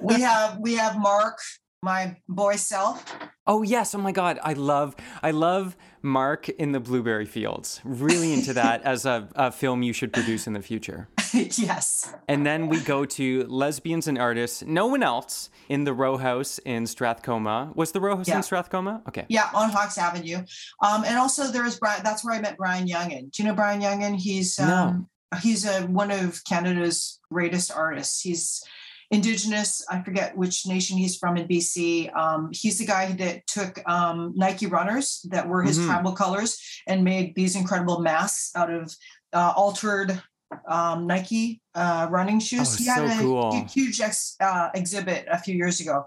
[0.02, 1.38] we have we have mark
[1.82, 3.04] my boy self
[3.46, 7.80] oh yes, oh my god, I love I love Mark in the blueberry fields.
[7.84, 11.08] Really into that as a, a film you should produce in the future.
[11.58, 14.62] yes And then we go to lesbians and artists.
[14.62, 17.72] No one else in the row house in Strathcona.
[17.74, 18.36] Was the row house Yeah.
[18.36, 19.02] in Strathcona?
[19.08, 19.26] Okay.
[19.28, 20.38] Yeah, on Hawks Avenue.
[20.82, 22.02] Um, and also there is Brian.
[22.04, 23.30] That's where I met Brian Jungen.
[23.32, 24.16] Do you know Brian Jungen?
[24.16, 25.08] He's um,
[25.42, 28.20] he's a, one of Canada's greatest artists.
[28.20, 28.62] He's
[29.10, 29.84] indigenous.
[29.90, 32.14] I forget which nation he's from in BC.
[32.16, 35.86] Um, he's the guy that took um, Nike runners that were his Mhm.
[35.86, 38.94] tribal colors and made these incredible masks out of
[39.32, 40.20] uh, altered
[40.68, 42.74] um, Nike uh, running shoes.
[42.74, 43.60] Oh, he had so a cool.
[43.60, 46.04] hu- huge ex, uh, exhibit a few years ago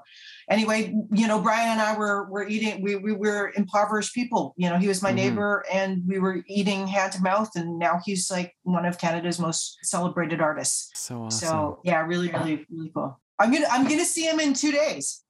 [0.49, 2.81] anyway, you know, Brian and I were were eating.
[2.81, 4.53] We we were impoverished people.
[4.57, 5.15] You know, he was my Mhm.
[5.15, 7.49] neighbor, and we were eating hand to mouth.
[7.55, 10.89] And now he's like one of Canada's most celebrated artists.
[10.95, 11.47] So awesome.
[11.47, 13.19] So yeah, really, really, really cool.
[13.39, 15.23] I'm gonna I'm gonna see him in two days.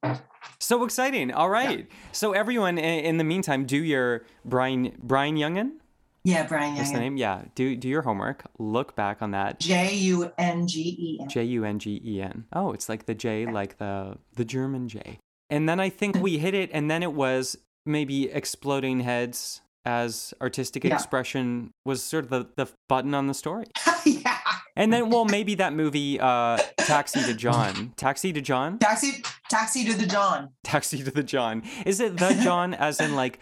[0.59, 1.31] So exciting.
[1.31, 1.87] All right.
[2.11, 5.78] So everyone in the meantime, do your Brian Brian Jungen?
[6.23, 7.17] Yeah, Brian That's the name?
[7.17, 7.43] Yeah.
[7.55, 8.43] Do do your homework.
[8.59, 9.59] Look back on that.
[9.59, 11.29] J U N G E N.
[11.29, 12.45] J U N G E N.
[12.53, 15.19] Oh, it's like the J, like the the German J.
[15.49, 19.61] And then I think we hit it, and then it was maybe exploding heads.
[19.85, 20.93] as artistic Yeah.
[20.93, 23.65] expression was sort of the, the button on the story.
[24.05, 24.37] yeah.
[24.75, 27.93] And then, well, maybe that movie, uh, Taxi to John.
[27.97, 28.77] Taxi to John?
[28.77, 30.49] Taxi, taxi to the John.
[30.63, 31.63] Taxi to the John.
[31.85, 33.39] Is it the John as in like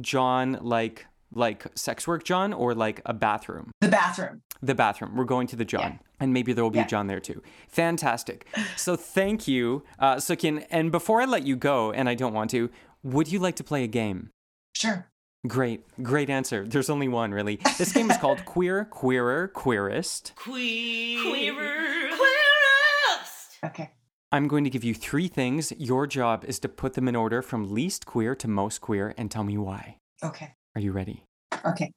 [0.00, 3.70] John, like like sex work John, or like a bathroom?
[3.80, 4.42] The bathroom.
[4.62, 5.16] The bathroom.
[5.16, 6.84] We're going to the John, and maybe there will be Yeah.
[6.86, 7.42] a John there too.
[7.68, 8.46] Fantastic.
[8.76, 10.64] So thank you, uh, Sook-Yin.
[10.70, 12.70] And before I let you go, and I don't want to,
[13.02, 14.30] would you like to play a game?
[14.74, 15.06] Sure.
[15.46, 16.66] Great, great answer.
[16.66, 17.56] There's only one, really.
[17.78, 20.32] This game is called Queer, Queerer, Queerest.
[20.36, 21.20] Queer.
[21.22, 22.08] Queerer.
[22.16, 23.58] Queerest.
[23.64, 23.90] Okay.
[24.32, 25.72] I'm going to give you three things.
[25.78, 29.30] Your job is to put them in order from least queer to most queer and
[29.30, 29.98] tell me why.
[30.24, 30.54] Okay.
[30.74, 31.24] Are you ready?
[31.64, 31.92] Okay.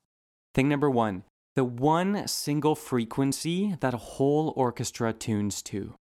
[0.54, 1.24] Thing number one
[1.56, 5.96] the one single frequency that a whole orchestra tunes to.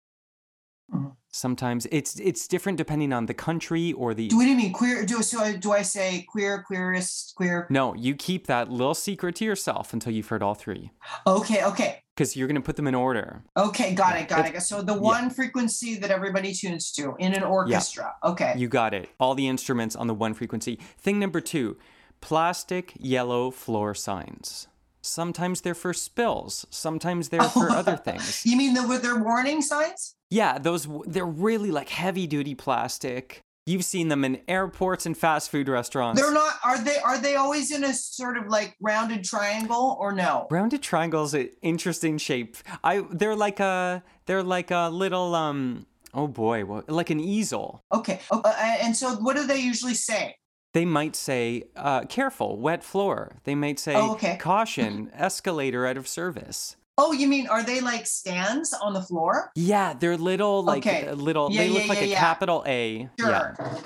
[0.92, 1.16] Mhm.
[1.32, 4.28] Sometimes it's it's different depending on the country or the.
[4.30, 5.06] Do what do you mean queer?
[5.06, 5.40] Do so?
[5.40, 7.68] I- Do I say queer, queerest, queer?
[7.70, 10.92] No, you keep that little secret to yourself until you've heard all three.
[11.28, 11.64] Okay.
[11.64, 12.00] Okay.
[12.16, 13.44] Because you're going to put them in order.
[13.56, 13.94] Okay.
[13.94, 14.28] Got it.
[14.28, 14.62] Got it.
[14.62, 18.14] So the one frequency that everybody tunes to in an orchestra.
[18.24, 18.54] Okay.
[18.58, 19.10] You got it.
[19.20, 20.76] All the instruments on the one frequency.
[20.98, 21.78] Thing number two
[22.24, 24.70] plastic yellow floor signs.
[25.02, 28.46] Sometimes they're for spills, sometimes they're for other things.
[28.46, 30.16] You mean the with their warning signs?
[30.30, 33.42] Yeah, those they're really like heavy duty plastic.
[33.66, 36.22] You've seen them in airports and fast food restaurants.
[36.22, 36.56] They're not.
[36.64, 36.98] Are they?
[36.98, 40.48] Are they always in a sort of like rounded triangle or no?
[40.50, 42.56] Rounded triangles, an interesting shape.
[42.86, 47.84] I they're like a they're like a little um oh boy, what, like an easel.
[47.94, 48.22] Okay.
[48.32, 50.36] Uh, and so, what do they usually say?
[50.74, 54.38] They might say, uh, "Careful, wet floor." They might say, Oh, okay.
[54.38, 59.52] "Caution, escalator out of service." Oh, you mean are they like stands on the floor?
[59.56, 61.08] Yeah, they're little like Okay.
[61.08, 61.52] uh, little.
[61.52, 62.20] Yeah, they look yeah, like yeah, a yeah.
[62.20, 63.10] capital A.
[63.20, 63.30] Sure.
[63.60, 63.80] Yeah.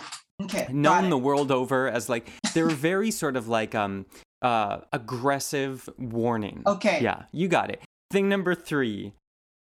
[0.43, 0.67] Okay.
[0.71, 4.05] known the world over as like they're very sort of like um
[4.41, 6.61] uh aggressive warning.
[6.67, 6.99] Okay.
[7.01, 7.81] Yeah, you got it.
[8.11, 9.13] Thing number 3,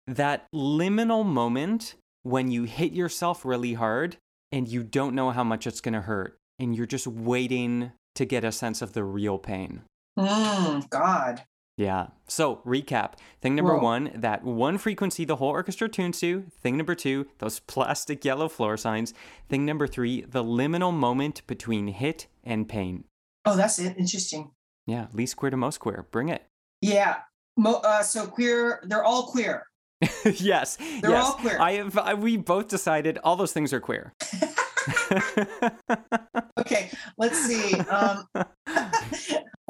[0.07, 4.19] that liminal moment when you hit yourself really hard
[4.53, 8.25] and you don't know how much it's going to hurt and you're just waiting to
[8.25, 9.83] get a sense of the real pain.
[10.19, 11.43] Mm, God.
[11.77, 12.09] Yeah.
[12.27, 13.15] So, recap.
[13.43, 13.83] Thing number Whoa.
[13.83, 16.45] one, that one frequency the whole orchestra tunes to.
[16.63, 19.13] Thing number two, those plastic yellow floor signs.
[19.49, 23.05] Thing number three, the liminal moment between hit and pain.
[23.45, 23.97] Oh, that's it.
[23.99, 24.53] Interesting.
[24.87, 26.07] Yeah, least queer to most queer.
[26.11, 26.45] Bring it.
[26.81, 27.17] Yeah.
[27.59, 28.83] Mo- uh, so queer.
[28.85, 29.67] They're all queer.
[30.25, 30.77] yes.
[30.77, 31.25] They're yes.
[31.25, 31.61] all queer.
[31.61, 31.99] I have.
[31.99, 34.15] I, we both decided all those things are queer.
[36.59, 36.91] Okay.
[37.19, 37.75] Let's see.
[37.81, 38.27] Um,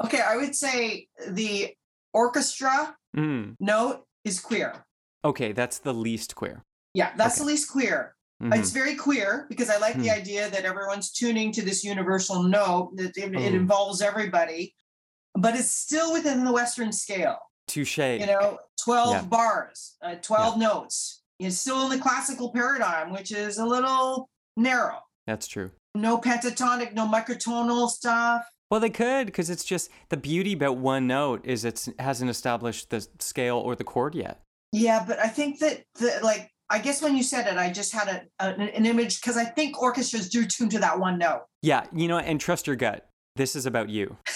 [0.03, 0.21] okay.
[0.21, 1.73] I would say the
[2.13, 3.55] orchestra Mm.
[3.59, 4.85] note is queer.
[5.25, 6.63] Okay, that's the least queer.
[6.93, 7.39] Yeah, that's Okay.
[7.45, 8.15] the least queer.
[8.43, 8.55] Mhm.
[8.57, 10.19] It's very queer because I like the Hmm.
[10.21, 13.55] idea that everyone's tuning to this universal note that it, it Oh.
[13.55, 14.75] involves everybody,
[15.33, 17.39] but it's still within the Western scale.
[17.67, 17.97] Touche.
[17.97, 19.21] You know, 12 Yeah.
[19.23, 21.23] bars, uh, 12 notes.
[21.39, 25.01] It's still in the classical paradigm, which is a little narrow.
[25.27, 25.71] That's true.
[25.93, 28.43] No pentatonic, no microtonal stuff.
[28.71, 32.89] Well, they could because it's just the beauty about one note is it hasn't established
[32.89, 34.41] the scale or the chord yet.
[34.71, 37.93] Yeah, but I think that the like I guess when you said it, I just
[37.93, 41.43] had a, a- an image because I think orchestras do tune to that one note.
[41.61, 43.07] Yeah, you know, and trust your gut.
[43.37, 44.17] This is about you.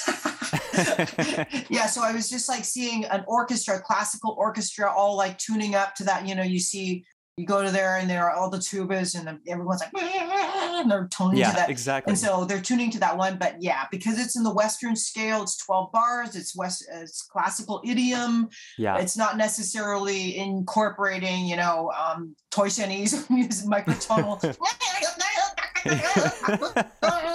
[1.70, 5.96] yeah, so I was just like seeing an orchestra, classical orchestra, all like tuning up
[5.96, 6.26] to that.
[6.28, 7.04] You know, you see,
[7.42, 11.08] you go to there and there are all the tubas and everyone's like, and they're
[11.08, 11.70] tuning to Yeah, that.
[11.70, 12.12] exactly.
[12.12, 15.42] And so they're tuning to that one, but yeah, because it's in the Western scale,
[15.44, 18.50] it's 12 bars, it's West, it's classical idiom.
[18.78, 18.98] yeah.
[18.98, 24.40] It's not necessarily incorporating, you know, um, Toy Chinese music, microtonal.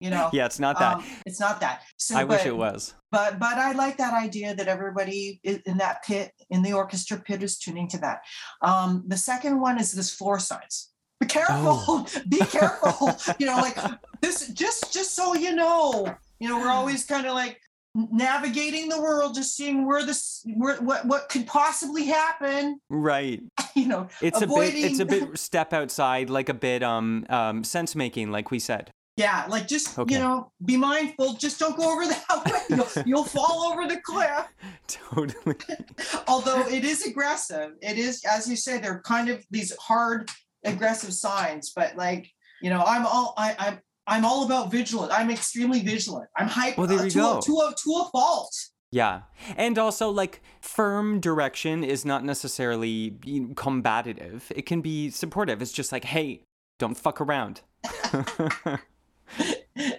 [0.00, 0.96] you know, yeah, it's not that.
[0.96, 1.82] um, it's not that.
[1.98, 2.94] So, I wish it was.
[3.12, 7.42] but but I like that idea that everybody in that pit in the orchestra pit
[7.42, 8.20] is tuning to that.
[8.62, 10.88] Um, the second one is this floor signs.
[11.20, 12.06] Be careful, Oh.
[12.28, 13.10] be careful.
[13.38, 13.76] you know, like
[14.22, 17.60] this just just so you know, you know, we're always kind of like
[17.94, 22.80] navigating the world, just seeing where this where what what could possibly happen.
[22.88, 23.42] Right.
[23.76, 27.62] You know, It's a bit it's a bit step outside, like a bit um um
[27.62, 28.90] sense making, like we said.
[29.20, 30.14] Yeah, like just Okay.
[30.14, 31.34] you know, be mindful.
[31.34, 32.60] Just don't go over that way.
[32.76, 34.44] You'll, you'll fall over the cliff.
[34.88, 35.56] Totally.
[36.32, 40.28] although it is aggressive it is as you say they're kind of these hard
[40.64, 42.24] aggressive signs but like
[42.64, 43.76] you know i'm all I, i'm
[44.12, 47.38] i'm all about vigilant i'm extremely vigilant i'm hyper Well, there uh, you to, go.
[47.38, 48.54] A, to a to a fault
[48.92, 49.16] Yeah.
[49.56, 54.50] And also like firm direction is not necessarily you know, combative.
[54.58, 55.62] It can be supportive.
[55.62, 56.42] It's just like, hey,
[56.82, 57.62] don't fuck around.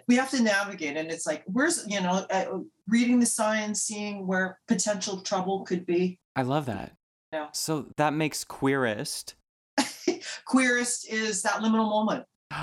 [0.08, 2.46] We have to navigate, and it's like, where's you know, uh,
[2.88, 6.20] reading the signs, seeing where potential trouble could be.
[6.36, 6.94] I love that.
[7.34, 7.48] Yeah.
[7.54, 9.36] So that makes queerest.
[10.46, 12.26] Queerest is that liminal moment.
[12.52, 12.60] and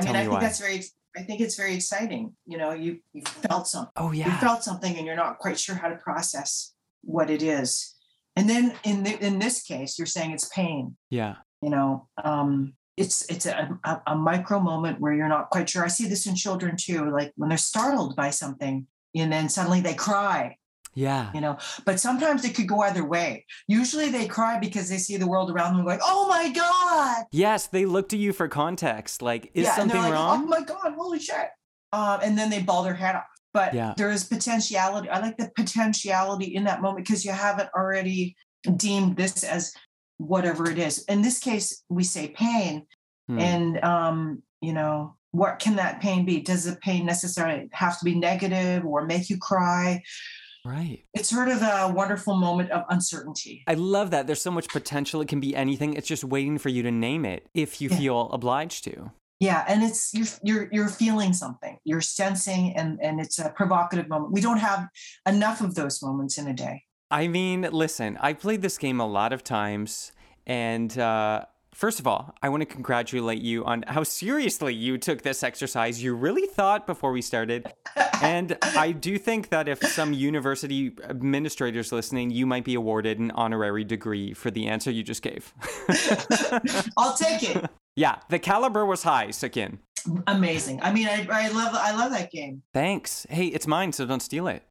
[0.00, 0.40] I mean, I me think why.
[0.40, 0.82] that's very.
[1.16, 2.34] I think it's very exciting.
[2.46, 3.92] You know, you you felt something.
[3.96, 7.42] oh yeah You felt something, and you're not quite sure how to process what it
[7.42, 7.94] is.
[8.36, 10.96] And then in the, in this case, you're saying it's pain.
[11.10, 11.36] yeah.
[11.62, 15.84] You know, um, it's it's a, a, a micro moment where you're not quite sure.
[15.84, 19.80] I see this in children too, like when they're startled by something, and then suddenly
[19.80, 20.56] they cry.
[20.94, 21.30] Yeah.
[21.34, 23.44] You know, but sometimes it could go either way.
[23.68, 27.66] Usually they cry because they see the world around them going, "Oh my god!" Yes,
[27.66, 29.20] they look to you for context.
[29.20, 30.44] Like, is yeah, something they're like, wrong?
[30.44, 30.94] Oh my god!
[30.96, 31.48] Holy shit!
[31.92, 33.24] Um, and then they ball their head off.
[33.52, 33.92] But Yeah.
[33.96, 35.10] there is potentiality.
[35.10, 38.34] I like the potentiality in that moment because you haven't already
[38.76, 39.72] deemed this as
[40.18, 41.04] whatever it is.
[41.04, 42.86] In this case, we say pain,
[43.28, 43.38] Hmm.
[43.40, 46.40] and um, you know, what can that pain be?
[46.40, 50.02] Does the pain necessarily have to be negative or make you cry?
[50.64, 51.04] right.
[51.14, 53.62] It's sort of a wonderful moment of uncertainty.
[53.68, 54.26] I love that.
[54.26, 55.20] There's so much potential.
[55.20, 55.94] It can be anything.
[55.94, 57.96] It's just waiting for you to name it if you Yeah.
[57.98, 59.12] feel obliged to.
[59.38, 61.76] Yeah, and it's you're you're you're feeling something.
[61.84, 64.32] You're sensing, and and it's a provocative moment.
[64.32, 64.88] We don't have
[65.28, 66.82] enough of those moments in a day.
[67.10, 70.10] I mean, listen, I played this game a lot of times,
[70.46, 75.22] and uh, first of all, I want to congratulate you on how seriously you took
[75.22, 76.02] this exercise.
[76.02, 77.72] You really thought before we started,
[78.20, 83.30] and I do think that if some university administrators listening, you might be awarded an
[83.32, 85.54] honorary degree for the answer you just gave.
[86.96, 87.70] I'll take it.
[87.94, 89.78] yeah, the caliber was high, Sook-Yin.
[90.26, 90.82] Amazing.
[90.82, 92.62] I mean, I, I love I love that game.
[92.72, 93.26] Thanks.
[93.28, 94.62] Hey, it's mine, so don't steal it.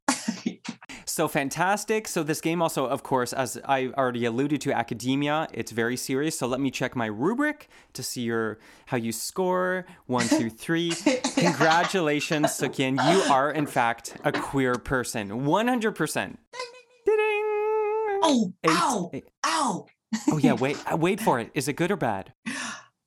[1.16, 2.08] So fantastic.
[2.08, 5.48] So this game also, of course, as I already alluded to, academia.
[5.54, 6.38] It's very serious.
[6.38, 9.86] So let me check my rubric to see your how you score.
[10.04, 10.92] One, two, three.
[11.36, 12.96] Congratulations, Sook-Yin.
[12.96, 15.46] You are in fact a queer person.
[15.46, 16.38] One hundred percent.
[17.08, 19.86] Oh, Eight- ow, eight- ow.
[20.30, 21.50] Oh yeah, wait, uh, wait for it.
[21.54, 22.34] Is it good or bad?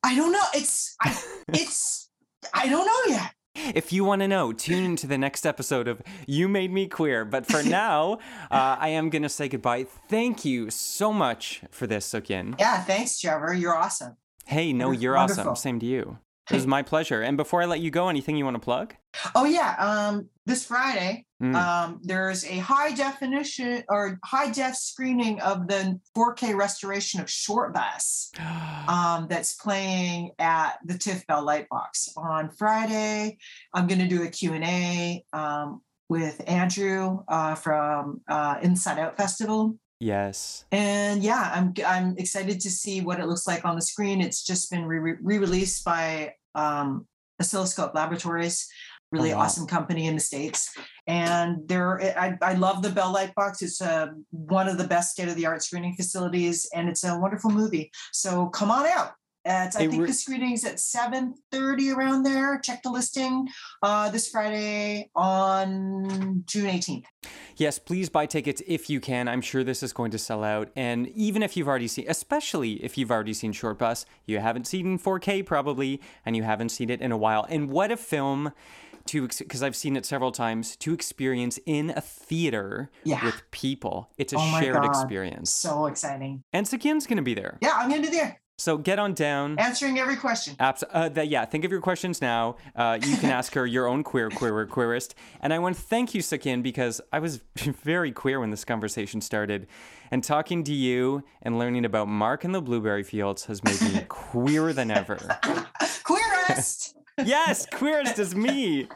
[0.02, 0.42] I don't know.
[0.52, 1.16] It's I,
[1.50, 2.10] it's
[2.52, 3.30] I don't know yet.
[3.54, 7.24] If you want to know, tune into the next episode of You Made Me Queer.
[7.24, 8.14] But for now,
[8.50, 9.86] uh, I am going to say goodbye.
[10.08, 12.56] Thank you so much for this, Sook-Yin.
[12.58, 13.52] Yeah, thanks, Trevor.
[13.52, 14.16] You're awesome.
[14.46, 15.42] Hey, no, You're you're wonderful.
[15.42, 15.56] awesome.
[15.56, 16.18] Same to you.
[16.50, 17.22] It was my pleasure.
[17.22, 18.94] And before I let you go, anything you want to plug?
[19.36, 19.76] Oh yeah.
[19.78, 21.54] Um, this Friday, Mm.
[21.54, 28.28] um, there's a high definition or high def screening of the 4K restoration of Shortbus.
[28.88, 33.38] um, that's playing at the TIFF Bell Lightbox on Friday.
[33.72, 35.80] I'm going to do a Q&A um,
[36.10, 39.78] with Andrew uh, from uh, Inside Out Festival.
[40.00, 40.64] yes.
[40.72, 44.20] And yeah, I'm I'm excited to see what it looks like on the screen.
[44.20, 47.06] It's just been re- re-released by um,
[47.40, 48.68] Oscilloscope Laboratories,
[49.12, 49.42] really Oh, wow.
[49.44, 50.76] awesome company in the states.
[51.06, 53.62] And there, I, I love the Bell Lightbox.
[53.62, 57.90] It's uh, one of the best state-of-the-art screening facilities, and it's a wonderful movie.
[58.12, 59.12] So come on out.
[59.44, 62.60] It's, I think re- the is at 7:30 around there.
[62.62, 63.48] Check the listing
[63.82, 67.04] uh, this Friday on June 18th.
[67.56, 69.28] Yes, please buy tickets if you can.
[69.28, 70.68] I'm sure this is going to sell out.
[70.76, 74.86] And even if you've already seen, especially if you've already seen Shortbus, you haven't seen
[74.86, 77.46] it in 4K probably, and you haven't seen it in a while.
[77.48, 78.52] And what a film
[79.10, 83.24] to, because I've seen it several times, to experience in a theater Yeah.
[83.24, 84.10] with people.
[84.18, 84.86] It's a Oh my shared God.
[84.86, 85.50] experience.
[85.50, 86.42] So exciting.
[86.52, 87.58] And Sook-Yin's going to be there.
[87.60, 89.58] Yeah, I'm going to be there So get on down.
[89.58, 90.54] answering every question.
[90.60, 92.56] Abs- uh, that, yeah, think of your questions now.
[92.76, 95.14] Uh, you can ask her your own queer, queer, queerest.
[95.40, 99.20] And I want to thank you, Sakin, because I was very queer when this conversation
[99.22, 99.66] started.
[100.12, 104.04] And talking to you and learning about Mark and the Blueberry Fields has made me
[104.08, 105.18] queerer than ever.
[106.04, 106.96] Queerest.
[107.24, 108.88] Yes, queerest is me.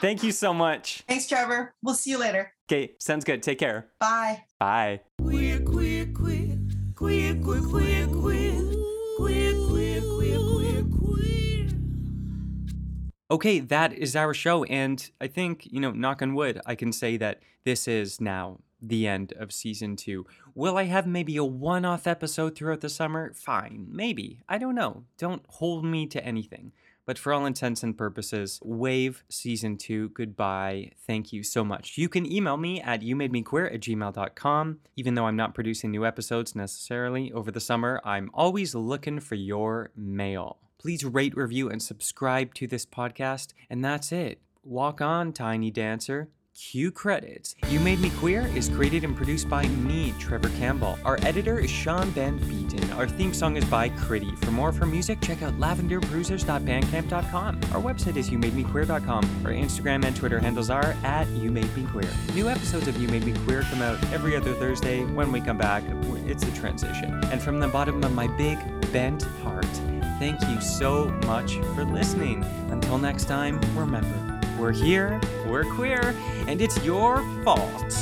[0.00, 1.02] Thank you so much.
[1.08, 1.74] Thanks, Trevor.
[1.82, 2.52] We'll see you later.
[2.70, 3.42] Okay, sounds good.
[3.42, 3.88] Take care.
[4.00, 4.44] Bye.
[4.58, 5.00] Bye.
[5.20, 6.58] Queer, queer, queer,
[6.94, 11.68] queer, queer, queer, queer, queer, queer, queer, queer, queer.
[13.30, 14.64] Okay, that is our show.
[14.64, 18.58] And I think, you know, knock on wood, I can say that this is now
[18.80, 20.26] the end of season two.
[20.54, 23.32] Will I have maybe a one off episode throughout the summer?
[23.34, 24.40] Fine, maybe.
[24.48, 25.04] I don't know.
[25.18, 26.72] Don't hold me to anything.
[27.04, 30.92] But for all intents and purposes, Wave Season 2, goodbye.
[31.06, 31.98] Thank you so much.
[31.98, 34.78] You can email me at youmademequeer at gmail.com.
[34.96, 39.34] Even though I'm not producing new episodes necessarily over the summer, I'm always looking for
[39.34, 40.58] your mail.
[40.78, 43.52] Please rate, review, and subscribe to this podcast.
[43.70, 44.40] And that's it.
[44.64, 46.28] Walk on, Tiny Dancer.
[46.54, 47.54] Cue credits.
[47.68, 50.98] You Made Me Queer is created and produced by me, Trevor Campbell.
[51.04, 52.92] Our editor is Sean Ben Beaton.
[52.92, 54.36] Our theme song is by Critty.
[54.44, 57.60] For more from music, check out lavenderbruisers.bandcamp.com.
[57.72, 59.46] Our website is youmademequeer.com.
[59.46, 62.34] Our Instagram and Twitter handles are at youmademequeer.
[62.34, 65.04] New episodes of You Made Me Queer come out every other Thursday.
[65.04, 65.82] When we come back,
[66.26, 67.14] it's the transition.
[67.32, 68.58] And from the bottom of my big,
[68.92, 69.64] bent heart,
[70.18, 72.44] thank you so much for listening.
[72.70, 76.14] Until next time, remember, we're here, we're queer,
[76.46, 77.92] and it's your fault.